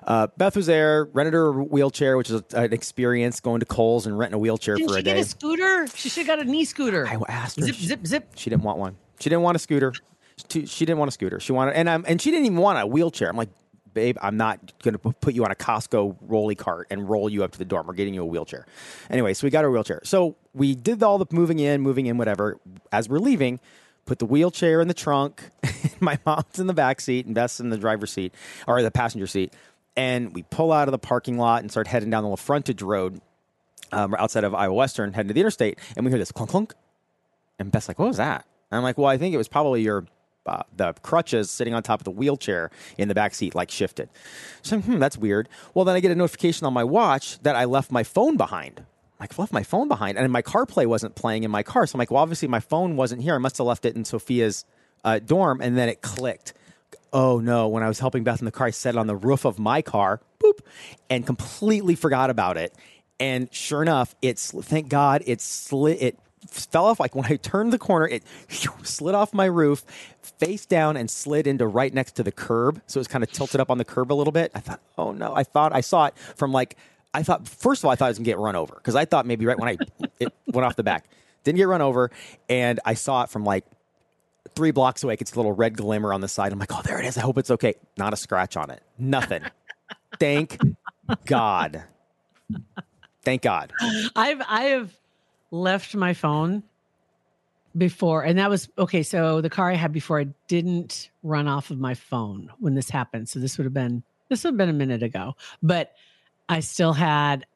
Uh, 0.06 0.26
Beth 0.36 0.56
was 0.56 0.66
there, 0.66 1.04
rented 1.12 1.34
her 1.34 1.46
a 1.48 1.52
wheelchair, 1.64 2.16
which 2.16 2.30
is 2.30 2.42
a, 2.52 2.56
an 2.56 2.72
experience 2.72 3.40
going 3.40 3.60
to 3.60 3.66
Kohl's 3.66 4.06
and 4.06 4.18
renting 4.18 4.34
a 4.34 4.38
wheelchair 4.38 4.76
Didn't 4.76 4.88
for 4.88 4.94
she 4.94 5.00
a 5.00 5.02
get 5.02 5.14
day. 5.14 5.20
a 5.20 5.24
scooter? 5.24 5.86
She 5.94 6.08
should 6.08 6.26
have 6.26 6.38
got 6.38 6.46
a 6.46 6.48
knee 6.50 6.64
scooter. 6.64 7.06
I 7.06 7.18
asked 7.28 7.58
her. 7.58 7.66
zip, 7.66 7.74
she- 7.74 7.86
zip, 7.86 8.06
zip. 8.06 8.28
she 8.36 8.50
didn't 8.50 8.62
want 8.62 8.78
one. 8.78 8.96
She 9.20 9.28
didn't 9.30 9.42
want 9.42 9.56
a 9.56 9.58
scooter. 9.58 9.92
She, 10.50 10.66
she 10.66 10.84
didn't 10.86 10.98
want 10.98 11.08
a 11.08 11.12
scooter. 11.12 11.40
She 11.40 11.52
wanted, 11.52 11.74
and 11.74 11.88
um, 11.88 12.04
and 12.06 12.22
she 12.22 12.30
didn't 12.30 12.46
even 12.46 12.58
want 12.58 12.78
a 12.78 12.86
wheelchair. 12.86 13.28
I'm 13.28 13.36
like, 13.36 13.48
babe, 13.92 14.16
I'm 14.22 14.36
not 14.36 14.72
going 14.82 14.92
to 14.92 14.98
put 14.98 15.34
you 15.34 15.44
on 15.44 15.50
a 15.50 15.56
Costco 15.56 16.16
rolly 16.20 16.54
cart 16.54 16.86
and 16.90 17.08
roll 17.08 17.28
you 17.28 17.42
up 17.42 17.50
to 17.52 17.58
the 17.58 17.64
dorm. 17.64 17.86
We're 17.88 17.94
getting 17.94 18.14
you 18.14 18.22
a 18.22 18.26
wheelchair. 18.26 18.64
Anyway, 19.10 19.34
so 19.34 19.46
we 19.46 19.50
got 19.50 19.64
a 19.64 19.70
wheelchair. 19.70 20.00
So 20.04 20.36
we 20.54 20.76
did 20.76 21.02
all 21.02 21.18
the 21.18 21.26
moving 21.32 21.58
in, 21.58 21.80
moving 21.80 22.06
in, 22.06 22.16
whatever. 22.18 22.60
As 22.92 23.08
we're 23.08 23.18
leaving, 23.18 23.58
put 24.06 24.20
the 24.20 24.26
wheelchair 24.26 24.80
in 24.80 24.86
the 24.86 24.94
trunk. 24.94 25.50
My 26.00 26.18
mom's 26.24 26.58
in 26.58 26.66
the 26.66 26.74
back 26.74 27.00
seat 27.00 27.26
and 27.26 27.34
Beth's 27.34 27.60
in 27.60 27.70
the 27.70 27.78
driver's 27.78 28.12
seat 28.12 28.34
or 28.66 28.82
the 28.82 28.90
passenger 28.90 29.26
seat. 29.26 29.52
And 29.96 30.34
we 30.34 30.42
pull 30.44 30.72
out 30.72 30.86
of 30.86 30.92
the 30.92 30.98
parking 30.98 31.38
lot 31.38 31.62
and 31.62 31.70
start 31.70 31.88
heading 31.88 32.10
down 32.10 32.22
the 32.22 32.28
little 32.28 32.36
frontage 32.36 32.82
road 32.82 33.20
um, 33.90 34.14
outside 34.14 34.44
of 34.44 34.54
Iowa 34.54 34.74
Western, 34.74 35.12
heading 35.12 35.28
to 35.28 35.34
the 35.34 35.40
interstate. 35.40 35.78
And 35.96 36.04
we 36.04 36.12
hear 36.12 36.18
this 36.18 36.32
clunk 36.32 36.50
clunk. 36.50 36.74
And 37.58 37.72
Beth's 37.72 37.88
like, 37.88 37.98
what 37.98 38.08
was 38.08 38.18
that? 38.18 38.46
And 38.70 38.76
I'm 38.76 38.84
like, 38.84 38.98
well, 38.98 39.08
I 39.08 39.18
think 39.18 39.34
it 39.34 39.38
was 39.38 39.48
probably 39.48 39.82
your 39.82 40.06
uh, 40.46 40.62
the 40.74 40.94
crutches 41.02 41.50
sitting 41.50 41.74
on 41.74 41.82
top 41.82 42.00
of 42.00 42.04
the 42.04 42.10
wheelchair 42.10 42.70
in 42.96 43.08
the 43.08 43.14
back 43.14 43.34
seat, 43.34 43.54
like 43.54 43.70
shifted. 43.70 44.08
So 44.62 44.80
hmm, 44.80 44.98
that's 44.98 45.18
weird. 45.18 45.48
Well, 45.74 45.84
then 45.84 45.94
I 45.94 46.00
get 46.00 46.10
a 46.10 46.14
notification 46.14 46.66
on 46.66 46.72
my 46.72 46.84
watch 46.84 47.38
that 47.40 47.54
I 47.54 47.66
left 47.66 47.90
my 47.90 48.02
phone 48.02 48.36
behind. 48.36 48.84
Like, 49.20 49.36
left 49.36 49.52
my 49.52 49.64
phone 49.64 49.88
behind, 49.88 50.16
and 50.16 50.32
my 50.32 50.42
CarPlay 50.42 50.86
wasn't 50.86 51.16
playing 51.16 51.42
in 51.42 51.50
my 51.50 51.64
car. 51.64 51.86
So 51.88 51.96
I'm 51.96 51.98
like, 51.98 52.12
well, 52.12 52.22
obviously 52.22 52.46
my 52.46 52.60
phone 52.60 52.94
wasn't 52.94 53.20
here. 53.20 53.34
I 53.34 53.38
must 53.38 53.58
have 53.58 53.66
left 53.66 53.84
it 53.84 53.96
in 53.96 54.04
Sophia's 54.04 54.64
uh, 55.04 55.18
dorm, 55.18 55.60
and 55.60 55.76
then 55.76 55.88
it 55.88 56.02
clicked. 56.02 56.54
Oh 57.12 57.40
no! 57.40 57.68
When 57.68 57.82
I 57.82 57.88
was 57.88 57.98
helping 57.98 58.24
Beth 58.24 58.40
in 58.40 58.44
the 58.44 58.52
car, 58.52 58.66
I 58.66 58.70
set 58.70 58.94
it 58.94 58.98
on 58.98 59.06
the 59.06 59.16
roof 59.16 59.44
of 59.44 59.58
my 59.58 59.82
car, 59.82 60.20
boop, 60.40 60.60
and 61.08 61.24
completely 61.26 61.94
forgot 61.94 62.30
about 62.30 62.56
it. 62.56 62.74
And 63.20 63.52
sure 63.52 63.82
enough, 63.82 64.14
it's 64.22 64.52
thank 64.52 64.88
God 64.88 65.22
it 65.26 65.40
slid. 65.40 65.98
It 66.00 66.18
fell 66.46 66.86
off 66.86 67.00
like 67.00 67.14
when 67.16 67.26
I 67.26 67.36
turned 67.36 67.72
the 67.72 67.78
corner, 67.78 68.06
it 68.06 68.22
slid 68.82 69.14
off 69.14 69.32
my 69.32 69.46
roof, 69.46 69.84
face 70.22 70.66
down, 70.66 70.96
and 70.96 71.10
slid 71.10 71.46
into 71.46 71.66
right 71.66 71.92
next 71.92 72.12
to 72.12 72.22
the 72.22 72.32
curb. 72.32 72.80
So 72.86 72.98
it 72.98 73.02
was 73.02 73.08
kind 73.08 73.24
of 73.24 73.32
tilted 73.32 73.60
up 73.60 73.70
on 73.70 73.78
the 73.78 73.84
curb 73.84 74.12
a 74.12 74.14
little 74.14 74.32
bit. 74.32 74.52
I 74.54 74.60
thought, 74.60 74.80
oh 74.96 75.12
no! 75.12 75.34
I 75.34 75.44
thought 75.44 75.74
I 75.74 75.80
saw 75.80 76.06
it 76.06 76.18
from 76.36 76.52
like 76.52 76.76
I 77.14 77.22
thought. 77.22 77.48
First 77.48 77.82
of 77.82 77.86
all, 77.86 77.92
I 77.92 77.96
thought 77.96 78.06
I 78.06 78.08
was 78.08 78.18
gonna 78.18 78.26
get 78.26 78.38
run 78.38 78.56
over 78.56 78.74
because 78.74 78.94
I 78.94 79.04
thought 79.04 79.26
maybe 79.26 79.46
right 79.46 79.58
when 79.58 79.68
I 79.68 79.76
it 80.20 80.32
went 80.46 80.64
off 80.64 80.76
the 80.76 80.82
back, 80.82 81.08
didn't 81.44 81.56
get 81.58 81.68
run 81.68 81.82
over, 81.82 82.10
and 82.48 82.80
I 82.84 82.94
saw 82.94 83.22
it 83.24 83.30
from 83.30 83.44
like 83.44 83.64
three 84.58 84.72
blocks 84.72 85.04
away. 85.04 85.16
It's 85.20 85.32
a 85.32 85.36
little 85.36 85.52
red 85.52 85.76
glimmer 85.76 86.12
on 86.12 86.20
the 86.20 86.26
side. 86.26 86.52
I'm 86.52 86.58
like, 86.58 86.74
oh, 86.74 86.82
there 86.82 86.98
it 86.98 87.06
is. 87.06 87.16
I 87.16 87.20
hope 87.20 87.38
it's 87.38 87.52
okay. 87.52 87.74
Not 87.96 88.12
a 88.12 88.16
scratch 88.16 88.56
on 88.56 88.70
it. 88.70 88.82
Nothing. 88.98 89.44
Thank 90.18 90.58
God. 91.26 91.84
Thank 93.22 93.42
God. 93.42 93.72
I've 94.16 94.42
I 94.48 94.62
have 94.64 94.92
left 95.52 95.94
my 95.94 96.12
phone 96.12 96.64
before, 97.76 98.24
and 98.24 98.36
that 98.40 98.50
was 98.50 98.68
okay. 98.76 99.04
So 99.04 99.40
the 99.40 99.48
car 99.48 99.70
I 99.70 99.74
had 99.74 99.92
before, 99.92 100.18
I 100.18 100.26
didn't 100.48 101.10
run 101.22 101.46
off 101.46 101.70
of 101.70 101.78
my 101.78 101.94
phone 101.94 102.50
when 102.58 102.74
this 102.74 102.90
happened. 102.90 103.28
So 103.28 103.38
this 103.38 103.58
would 103.58 103.64
have 103.64 103.74
been 103.74 104.02
this 104.28 104.42
would 104.42 104.54
have 104.54 104.58
been 104.58 104.70
a 104.70 104.72
minute 104.72 105.04
ago, 105.04 105.36
but 105.62 105.94
I 106.48 106.60
still 106.60 106.92
had. 106.92 107.46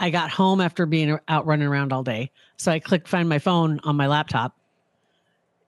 I 0.00 0.10
got 0.10 0.30
home 0.30 0.60
after 0.60 0.84
being 0.84 1.16
out 1.28 1.46
running 1.46 1.68
around 1.68 1.92
all 1.92 2.02
day, 2.02 2.32
so 2.56 2.72
I 2.72 2.80
clicked 2.80 3.06
find 3.06 3.28
my 3.28 3.38
phone 3.38 3.78
on 3.84 3.94
my 3.94 4.08
laptop, 4.08 4.55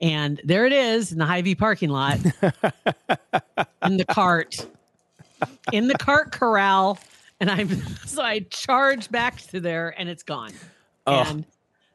and 0.00 0.40
there 0.44 0.66
it 0.66 0.72
is 0.72 1.12
in 1.12 1.18
the 1.18 1.26
Hy-Vee 1.26 1.54
parking 1.54 1.90
lot, 1.90 2.18
in 3.84 3.96
the 3.96 4.04
cart, 4.08 4.66
in 5.72 5.88
the 5.88 5.98
cart 5.98 6.32
corral, 6.32 6.98
and 7.40 7.50
I'm 7.50 7.68
so 8.06 8.22
I 8.22 8.40
charge 8.40 9.10
back 9.10 9.40
to 9.48 9.60
there, 9.60 9.94
and 9.98 10.08
it's 10.08 10.22
gone. 10.22 10.52
Oh. 11.06 11.24
And 11.26 11.44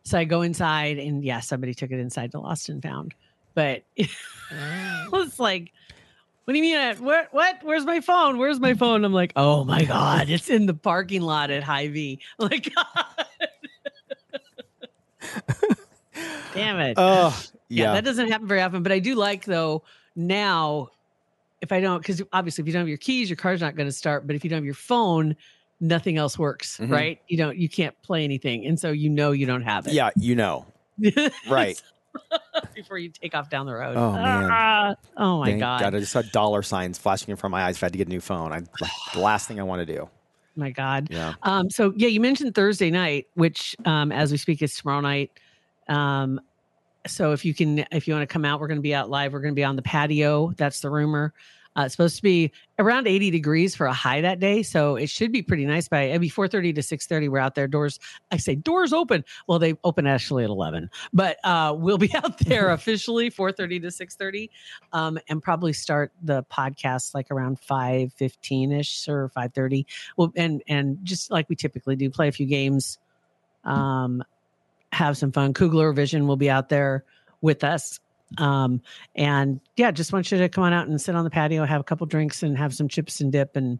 so 0.03 0.17
I 0.17 0.25
go 0.25 0.41
inside, 0.41 0.97
and 0.97 1.23
yeah, 1.23 1.39
somebody 1.39 1.73
took 1.73 1.91
it 1.91 1.99
inside 1.99 2.31
to 2.31 2.39
Lost 2.39 2.69
and 2.69 2.81
Found. 2.83 3.13
But 3.53 3.83
oh. 3.99 4.05
it 5.05 5.11
was 5.11 5.39
like, 5.39 5.71
what 6.45 6.53
do 6.53 6.59
you 6.59 6.63
mean? 6.63 6.97
What? 6.97 7.29
What? 7.31 7.59
Where's 7.63 7.85
my 7.85 8.01
phone? 8.01 8.37
Where's 8.37 8.59
my 8.59 8.73
phone? 8.73 9.05
I'm 9.05 9.13
like, 9.13 9.31
oh 9.37 9.63
my 9.63 9.85
god, 9.85 10.29
it's 10.29 10.49
in 10.49 10.65
the 10.65 10.73
parking 10.73 11.21
lot 11.21 11.51
at 11.51 11.63
Hy-Vee. 11.63 12.19
Like, 12.37 12.73
damn 16.53 16.79
it. 16.79 16.95
Oh, 16.97 17.43
yeah. 17.73 17.83
yeah. 17.85 17.93
that 17.93 18.05
doesn't 18.05 18.29
happen 18.29 18.47
very 18.47 18.61
often. 18.61 18.83
But 18.83 18.91
I 18.91 18.99
do 18.99 19.15
like 19.15 19.45
though 19.45 19.83
now, 20.15 20.89
if 21.61 21.71
I 21.71 21.79
don't, 21.81 21.99
because 21.99 22.21
obviously 22.33 22.61
if 22.61 22.67
you 22.67 22.73
don't 22.73 22.81
have 22.81 22.89
your 22.89 22.97
keys, 22.97 23.29
your 23.29 23.37
car's 23.37 23.61
not 23.61 23.75
going 23.75 23.87
to 23.87 23.93
start. 23.93 24.27
But 24.27 24.35
if 24.35 24.43
you 24.43 24.49
don't 24.49 24.57
have 24.57 24.65
your 24.65 24.73
phone, 24.73 25.35
nothing 25.79 26.17
else 26.17 26.37
works, 26.37 26.77
Mhm. 26.77 26.91
right? 26.91 27.21
You 27.27 27.37
don't, 27.37 27.57
you 27.57 27.69
can't 27.69 27.99
play 28.03 28.23
anything, 28.23 28.65
and 28.65 28.79
so 28.79 28.91
you 28.91 29.09
know 29.09 29.31
you 29.31 29.45
don't 29.45 29.63
have 29.63 29.87
it. 29.87 29.93
yeah, 29.93 30.09
you 30.15 30.35
know. 30.35 30.65
Right. 31.49 31.81
before 32.75 32.99
you 32.99 33.09
take 33.09 33.33
off 33.33 33.49
down 33.49 33.65
the 33.65 33.73
road. 33.73 33.95
Oh, 33.97 34.13
man. 34.13 34.49
Ah, 34.51 34.95
oh 35.17 35.39
my 35.39 35.47
Thank 35.47 35.61
god. 35.61 35.83
I 35.95 35.99
just 35.99 36.11
saw 36.11 36.21
dollar 36.21 36.61
signs 36.61 36.97
flashing 36.99 37.31
in 37.31 37.37
front 37.37 37.51
of 37.51 37.57
my 37.57 37.63
eyes. 37.63 37.77
If 37.77 37.83
I 37.83 37.87
had 37.87 37.93
to 37.93 37.97
get 37.97 38.07
a 38.07 38.11
new 38.11 38.21
phone, 38.21 38.51
I 38.51 38.59
the 39.13 39.19
last 39.19 39.47
thing 39.47 39.59
I 39.59 39.63
want 39.63 39.85
to 39.85 39.91
do. 39.91 40.07
My 40.55 40.69
God. 40.69 41.07
Yeah. 41.09 41.33
Um, 41.41 41.71
so 41.71 41.91
yeah, 41.95 42.07
you 42.07 42.19
mentioned 42.19 42.53
Thursday 42.53 42.91
night, 42.91 43.27
which 43.33 43.75
um, 43.85 44.11
as 44.11 44.31
we 44.31 44.37
speak 44.37 44.61
is 44.61 44.75
tomorrow 44.75 45.01
night. 45.01 45.31
Um, 45.89 46.39
so 47.07 47.31
if 47.31 47.45
you 47.45 47.53
can, 47.53 47.85
if 47.91 48.07
you 48.07 48.13
want 48.13 48.27
to 48.27 48.31
come 48.31 48.45
out, 48.45 48.59
we're 48.59 48.67
going 48.67 48.77
to 48.77 48.83
be 48.83 48.95
out 48.95 49.09
live. 49.09 49.33
We're 49.33 49.41
going 49.41 49.53
to 49.53 49.59
be 49.59 49.63
on 49.63 49.75
the 49.75 49.81
patio. 49.81 50.53
That's 50.57 50.81
the 50.81 50.89
rumor. 50.89 51.33
Uh, 51.75 51.83
it's 51.85 51.93
supposed 51.93 52.15
to 52.17 52.21
be 52.21 52.51
around 52.77 53.07
80 53.07 53.31
degrees 53.31 53.75
for 53.75 53.87
a 53.87 53.93
high 53.93 54.21
that 54.21 54.39
day, 54.39 54.61
so 54.61 54.95
it 54.95 55.09
should 55.09 55.31
be 55.31 55.41
pretty 55.41 55.65
nice. 55.65 55.87
By 55.87 56.03
it'll 56.03 56.19
be 56.19 56.29
4:30 56.29 56.75
to 56.75 56.81
6:30. 56.81 57.29
We're 57.29 57.39
out 57.39 57.55
there. 57.55 57.67
Doors, 57.67 57.99
I 58.31 58.37
say 58.37 58.55
doors 58.55 58.93
open. 58.93 59.25
Well, 59.47 59.57
they 59.57 59.73
open 59.83 60.05
actually 60.05 60.43
at 60.43 60.51
11, 60.51 60.89
but 61.13 61.37
uh, 61.43 61.73
we'll 61.75 61.97
be 61.97 62.13
out 62.15 62.37
there 62.39 62.69
officially 62.71 63.31
4:30 63.31 63.81
to 63.81 63.87
6:30, 63.87 64.49
um, 64.91 65.17
and 65.29 65.41
probably 65.41 65.73
start 65.73 66.11
the 66.21 66.43
podcast 66.43 67.15
like 67.15 67.31
around 67.31 67.59
5:15 67.59 68.79
ish 68.79 69.07
or 69.07 69.31
5:30. 69.35 69.85
Well, 70.15 70.31
and 70.35 70.61
and 70.67 70.99
just 71.03 71.31
like 71.31 71.49
we 71.49 71.55
typically 71.55 71.95
do, 71.95 72.09
play 72.11 72.27
a 72.27 72.31
few 72.31 72.45
games, 72.45 72.99
um, 73.63 74.23
have 74.93 75.17
some 75.17 75.31
fun. 75.31 75.53
Kugler 75.53 75.91
Vision 75.93 76.27
will 76.27 76.37
be 76.37 76.49
out 76.49 76.69
there 76.69 77.03
with 77.41 77.63
us. 77.63 77.99
Um, 78.37 78.81
and 79.15 79.59
yeah, 79.75 79.91
just 79.91 80.11
want 80.13 80.31
you 80.31 80.37
to 80.39 80.49
come 80.49 80.63
on 80.63 80.73
out 80.73 80.87
and 80.87 80.99
sit 80.99 81.15
on 81.15 81.23
the 81.23 81.29
patio, 81.29 81.65
have 81.65 81.81
a 81.81 81.83
couple 81.83 82.07
drinks, 82.07 82.41
and 82.43 82.57
have 82.57 82.73
some 82.73 82.87
chips 82.87 83.21
and 83.21 83.31
dip, 83.31 83.55
and 83.55 83.79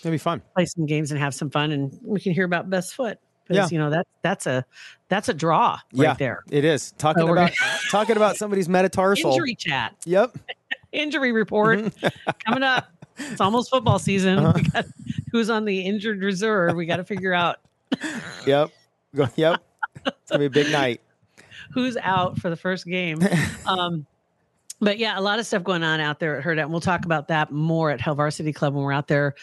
It'll 0.00 0.12
be 0.12 0.18
fun. 0.18 0.42
play 0.54 0.66
some 0.66 0.86
games 0.86 1.10
and 1.10 1.20
have 1.20 1.34
some 1.34 1.50
fun. 1.50 1.72
And 1.72 1.98
we 2.02 2.20
can 2.20 2.32
hear 2.32 2.44
about 2.44 2.70
Best 2.70 2.94
Foot 2.94 3.18
because 3.48 3.70
Yeah. 3.70 3.74
you 3.76 3.82
know 3.82 3.90
that 3.90 4.06
that's 4.22 4.46
a 4.46 4.64
that's 5.08 5.28
a 5.28 5.34
draw 5.34 5.70
right 5.72 5.80
Yeah. 5.92 6.14
there. 6.14 6.44
It 6.50 6.64
is 6.64 6.92
talking 6.92 7.26
So 7.26 7.32
about 7.32 7.50
talking 7.90 8.16
about 8.16 8.36
somebody's 8.36 8.68
metatarsal. 8.68 9.32
Injury 9.32 9.56
chat, 9.56 9.94
Yep. 10.04 10.38
injury 10.92 11.32
report 11.32 11.92
coming 12.46 12.62
up. 12.62 12.88
It's 13.18 13.40
almost 13.40 13.70
football 13.70 13.98
season. 13.98 14.38
Uh-huh. 14.38 14.52
We 14.54 14.62
got 14.62 14.84
who's 15.32 15.50
on 15.50 15.64
the 15.64 15.80
injured 15.80 16.22
reserve. 16.22 16.76
We 16.76 16.86
got 16.86 16.96
to 16.96 17.04
figure 17.04 17.34
out 17.34 17.56
Yep. 18.46 18.70
Go, 19.16 19.28
yep. 19.34 19.60
It's 20.06 20.30
gonna 20.30 20.40
be 20.40 20.46
a 20.46 20.50
big 20.50 20.70
night. 20.72 21.00
who's 21.72 21.96
out 21.98 22.38
for 22.38 22.50
the 22.50 22.56
first 22.56 22.86
game. 22.86 23.20
Um, 23.66 24.06
but 24.80 24.98
yeah, 24.98 25.18
a 25.18 25.20
lot 25.20 25.38
of 25.38 25.46
stuff 25.46 25.62
going 25.62 25.82
on 25.82 26.00
out 26.00 26.18
there 26.18 26.36
at 26.36 26.42
Herd 26.42 26.58
And 26.58 26.70
we'll 26.70 26.80
talk 26.80 27.04
about 27.04 27.28
that 27.28 27.52
more 27.52 27.90
at 27.90 28.00
Hail 28.00 28.14
Varsity 28.14 28.52
Club 28.52 28.74
when 28.74 28.82
we're 28.82 28.92
out 28.92 29.06
there, 29.06 29.34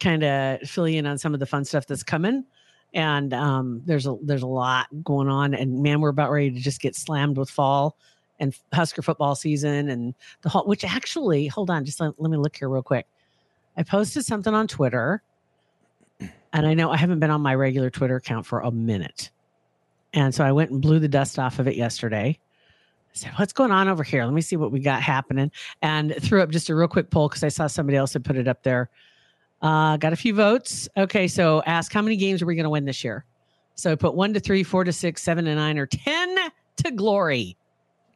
kind 0.00 0.22
of 0.22 0.60
filling 0.62 0.94
in 0.94 1.06
on 1.06 1.18
some 1.18 1.34
of 1.34 1.40
the 1.40 1.46
fun 1.46 1.64
stuff 1.64 1.86
that's 1.86 2.02
coming. 2.02 2.44
And 2.94 3.34
um, 3.34 3.82
there's 3.84 4.06
a 4.06 4.16
there's 4.22 4.42
a 4.42 4.46
lot 4.46 4.86
going 5.02 5.28
on, 5.28 5.52
and 5.52 5.82
man, 5.82 6.00
we're 6.00 6.10
about 6.10 6.30
ready 6.30 6.52
to 6.52 6.60
just 6.60 6.80
get 6.80 6.94
slammed 6.94 7.36
with 7.36 7.50
fall 7.50 7.96
and 8.38 8.56
Husker 8.72 9.02
football 9.02 9.34
season 9.34 9.88
and 9.88 10.14
the 10.42 10.48
whole. 10.48 10.64
Which 10.64 10.84
actually, 10.84 11.48
hold 11.48 11.70
on, 11.70 11.84
just 11.84 11.98
let, 11.98 12.12
let 12.18 12.30
me 12.30 12.36
look 12.36 12.56
here 12.56 12.68
real 12.68 12.84
quick. 12.84 13.08
I 13.76 13.82
posted 13.82 14.24
something 14.24 14.54
on 14.54 14.68
Twitter, 14.68 15.24
and 16.20 16.66
I 16.66 16.74
know 16.74 16.92
I 16.92 16.96
haven't 16.96 17.18
been 17.18 17.30
on 17.30 17.40
my 17.40 17.56
regular 17.56 17.90
Twitter 17.90 18.14
account 18.14 18.46
for 18.46 18.60
a 18.60 18.70
minute. 18.70 19.30
And 20.14 20.34
so 20.34 20.44
I 20.44 20.52
went 20.52 20.70
and 20.70 20.80
blew 20.80 20.98
the 21.00 21.08
dust 21.08 21.38
off 21.38 21.58
of 21.58 21.66
it 21.68 21.76
yesterday. 21.76 22.38
I 22.38 23.16
said, 23.16 23.32
What's 23.36 23.52
going 23.52 23.70
on 23.72 23.88
over 23.88 24.02
here? 24.02 24.24
Let 24.24 24.32
me 24.32 24.40
see 24.40 24.56
what 24.56 24.70
we 24.72 24.80
got 24.80 25.02
happening. 25.02 25.50
And 25.82 26.14
threw 26.20 26.40
up 26.42 26.50
just 26.50 26.68
a 26.70 26.74
real 26.74 26.88
quick 26.88 27.10
poll 27.10 27.28
because 27.28 27.42
I 27.44 27.48
saw 27.48 27.66
somebody 27.66 27.96
else 27.98 28.12
had 28.12 28.24
put 28.24 28.36
it 28.36 28.48
up 28.48 28.62
there. 28.62 28.88
Uh, 29.60 29.96
got 29.96 30.12
a 30.12 30.16
few 30.16 30.34
votes. 30.34 30.88
Okay, 30.96 31.26
so 31.28 31.62
ask 31.66 31.92
how 31.92 32.02
many 32.02 32.16
games 32.16 32.40
are 32.42 32.46
we 32.46 32.54
going 32.54 32.64
to 32.64 32.70
win 32.70 32.84
this 32.84 33.02
year? 33.02 33.24
So 33.74 33.90
I 33.90 33.94
put 33.96 34.14
one 34.14 34.32
to 34.34 34.40
three, 34.40 34.62
four 34.62 34.84
to 34.84 34.92
six, 34.92 35.22
seven 35.22 35.44
to 35.46 35.54
nine, 35.54 35.78
or 35.78 35.86
10 35.86 36.36
to 36.76 36.90
glory, 36.92 37.56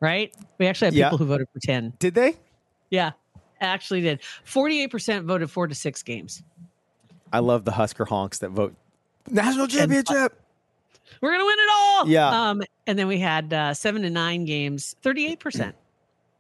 right? 0.01 0.33
We 0.59 0.67
actually 0.67 0.87
have 0.87 0.95
Yeah. 0.95 1.07
people 1.07 1.19
who 1.19 1.25
voted 1.27 1.49
for 1.53 1.59
10. 1.61 1.95
Did 1.99 2.15
they? 2.15 2.37
Yeah, 2.91 3.13
actually 3.61 4.03
did. 4.03 4.21
48% 4.47 5.25
voted 5.25 5.51
four 5.51 5.67
to 5.67 5.75
six 5.75 6.03
games. 6.03 6.43
I 7.33 7.41
love 7.41 7.65
the 7.65 7.73
Husker 7.73 8.05
honks 8.05 8.39
that 8.39 8.51
vote 8.51 8.75
national 9.31 9.67
championship. 9.67 10.41
We're 11.21 11.33
gonna 11.33 11.45
win 11.47 11.59
it 11.59 11.69
all. 11.73 12.09
Yeah. 12.09 12.51
Um, 12.51 12.63
and 12.87 12.99
then 12.99 13.07
we 13.09 13.19
had 13.19 13.53
uh, 13.53 13.75
seven 13.75 14.03
to 14.03 14.11
nine 14.11 14.45
games, 14.45 14.95
thirty-eight 15.03 15.41
percent. 15.41 15.75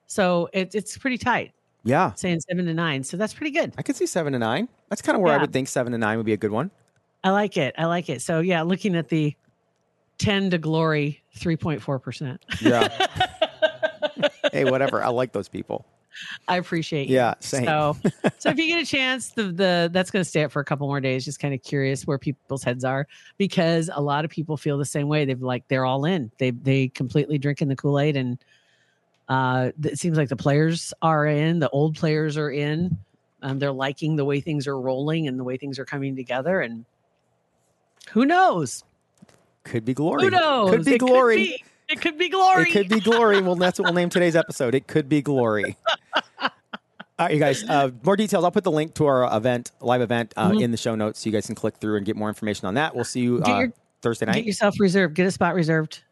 So 0.06 0.48
it, 0.52 0.74
it's 0.74 0.96
pretty 0.96 1.18
tight, 1.18 1.52
Yeah. 1.84 2.14
saying 2.14 2.40
seven 2.40 2.64
to 2.66 2.74
nine. 2.74 3.04
So 3.04 3.16
that's 3.16 3.34
pretty 3.34 3.50
good. 3.50 3.74
I 3.76 3.82
could 3.82 3.96
see 3.96 4.06
seven 4.06 4.32
to 4.32 4.38
nine. 4.38 4.68
That's 4.88 5.02
kind 5.02 5.16
of 5.16 5.22
where 5.22 5.34
I 5.34 5.38
would 5.38 5.52
think 5.52 5.68
seven 5.68 5.92
to 5.92 5.98
nine 5.98 6.16
would 6.16 6.26
be 6.26 6.32
a 6.32 6.38
good 6.38 6.50
one. 6.52 6.70
I 7.22 7.30
like 7.30 7.56
it. 7.56 7.74
I 7.76 7.84
like 7.86 8.08
it. 8.08 8.22
So 8.22 8.40
yeah, 8.40 8.62
looking 8.62 8.96
at 8.96 9.08
the 9.08 9.34
ten 10.18 10.50
to 10.50 10.58
glory, 10.58 11.22
three 11.36 11.56
point 11.56 11.82
four 11.82 11.98
percent. 11.98 12.42
Yeah. 12.60 12.88
hey, 14.52 14.64
whatever. 14.64 15.02
I 15.02 15.08
like 15.08 15.32
those 15.32 15.48
people. 15.48 15.84
I 16.46 16.56
appreciate 16.56 17.08
you. 17.08 17.14
Yeah, 17.16 17.34
same. 17.40 17.64
So, 17.64 17.96
so 18.38 18.50
if 18.50 18.58
you 18.58 18.66
get 18.66 18.82
a 18.82 18.86
chance, 18.86 19.28
the 19.30 19.44
the 19.44 19.90
that's 19.92 20.10
going 20.10 20.22
to 20.22 20.28
stay 20.28 20.44
up 20.44 20.52
for 20.52 20.60
a 20.60 20.64
couple 20.64 20.86
more 20.86 21.00
days. 21.00 21.24
Just 21.24 21.40
kind 21.40 21.54
of 21.54 21.62
curious 21.62 22.06
where 22.06 22.18
people's 22.18 22.62
heads 22.62 22.84
are 22.84 23.06
because 23.36 23.90
a 23.92 24.00
lot 24.00 24.24
of 24.24 24.30
people 24.30 24.56
feel 24.56 24.78
the 24.78 24.84
same 24.84 25.08
way. 25.08 25.24
They've 25.24 25.40
like 25.40 25.66
they're 25.68 25.84
all 25.84 26.04
in. 26.04 26.30
They 26.38 26.50
they 26.50 26.88
completely 26.88 27.38
drinking 27.38 27.68
the 27.68 27.76
Kool 27.76 27.98
Aid, 28.00 28.16
and 28.16 28.38
uh, 29.28 29.70
it 29.84 29.98
seems 29.98 30.16
like 30.16 30.28
the 30.28 30.36
players 30.36 30.92
are 31.02 31.26
in. 31.26 31.58
The 31.58 31.68
old 31.70 31.96
players 31.96 32.36
are 32.36 32.50
in. 32.50 32.96
Um, 33.42 33.58
they're 33.58 33.70
liking 33.72 34.16
the 34.16 34.24
way 34.24 34.40
things 34.40 34.66
are 34.66 34.80
rolling 34.80 35.28
and 35.28 35.38
the 35.38 35.44
way 35.44 35.56
things 35.56 35.78
are 35.78 35.84
coming 35.84 36.16
together. 36.16 36.60
And 36.60 36.84
who 38.10 38.24
knows? 38.24 38.82
Could 39.64 39.84
be 39.84 39.94
glory. 39.94 40.24
Who 40.24 40.30
knows? 40.30 40.70
Could 40.70 40.84
be 40.84 40.94
It 40.94 40.98
glory. 40.98 41.36
be- 41.36 41.64
It 41.88 42.00
could 42.00 42.18
be 42.18 42.28
glory. 42.28 42.68
It 42.68 42.72
could 42.72 42.88
be 42.88 43.00
glory. 43.00 43.40
Well, 43.40 43.56
that's 43.56 43.78
what 43.78 43.84
we'll 43.86 43.94
name 43.94 44.10
today's 44.10 44.36
episode. 44.36 44.74
It 44.74 44.86
could 44.86 45.08
be 45.08 45.22
glory. 45.22 45.76
All 46.42 46.50
right, 47.26 47.32
you 47.34 47.40
guys. 47.40 47.64
Uh, 47.64 47.90
more 48.04 48.14
details. 48.16 48.44
I'll 48.44 48.50
put 48.52 48.62
the 48.64 48.70
link 48.70 48.94
to 48.94 49.06
our 49.06 49.36
event, 49.36 49.72
live 49.80 50.00
event, 50.02 50.32
uh, 50.36 50.50
Mhm. 50.50 50.62
in 50.62 50.70
the 50.70 50.76
show 50.76 50.94
notes, 50.94 51.20
so 51.20 51.26
you 51.28 51.32
guys 51.32 51.46
can 51.46 51.54
click 51.56 51.76
through 51.78 51.96
and 51.96 52.06
get 52.06 52.14
more 52.14 52.28
information 52.28 52.66
on 52.68 52.74
that. 52.74 52.94
We'll 52.94 53.04
see 53.04 53.20
you 53.20 53.42
uh, 53.42 53.58
your- 53.58 53.72
Thursday 54.02 54.26
night. 54.26 54.34
Get 54.36 54.44
yourself 54.46 54.76
reserved. 54.78 55.14
Get 55.14 55.26
a 55.26 55.30
spot 55.32 55.54
reserved. 55.54 56.02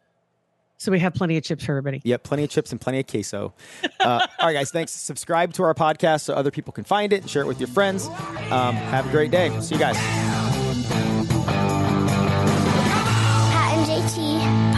So 0.79 0.91
we 0.91 0.99
have 0.99 1.13
plenty 1.13 1.37
of 1.37 1.43
chips 1.43 1.63
for 1.65 1.71
everybody. 1.71 2.01
Yep, 2.03 2.23
plenty 2.23 2.43
of 2.43 2.49
chips 2.49 2.71
and 2.71 2.79
plenty 2.81 2.99
of 2.99 3.07
queso. 3.07 3.53
Uh, 3.99 4.27
all 4.39 4.47
right, 4.47 4.53
guys. 4.53 4.69
Thanks. 4.69 4.91
Subscribe 4.91 5.53
to 5.53 5.63
our 5.63 5.73
podcast 5.73 6.21
so 6.21 6.33
other 6.33 6.51
people 6.51 6.73
can 6.73 6.83
find 6.83 7.13
it 7.13 7.21
and 7.21 7.29
share 7.29 7.41
it 7.41 7.47
with 7.47 7.59
your 7.59 7.69
friends. 7.69 8.07
Um, 8.51 8.75
have 8.75 9.07
a 9.07 9.09
great 9.11 9.31
day. 9.31 9.57
See 9.61 9.75
you 9.75 9.79
guys. 9.79 10.36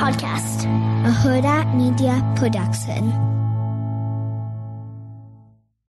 Podcast, 0.10 0.66
a 1.06 1.12
Hurrdat 1.12 1.76
Media 1.76 2.18
Production. 2.36 3.39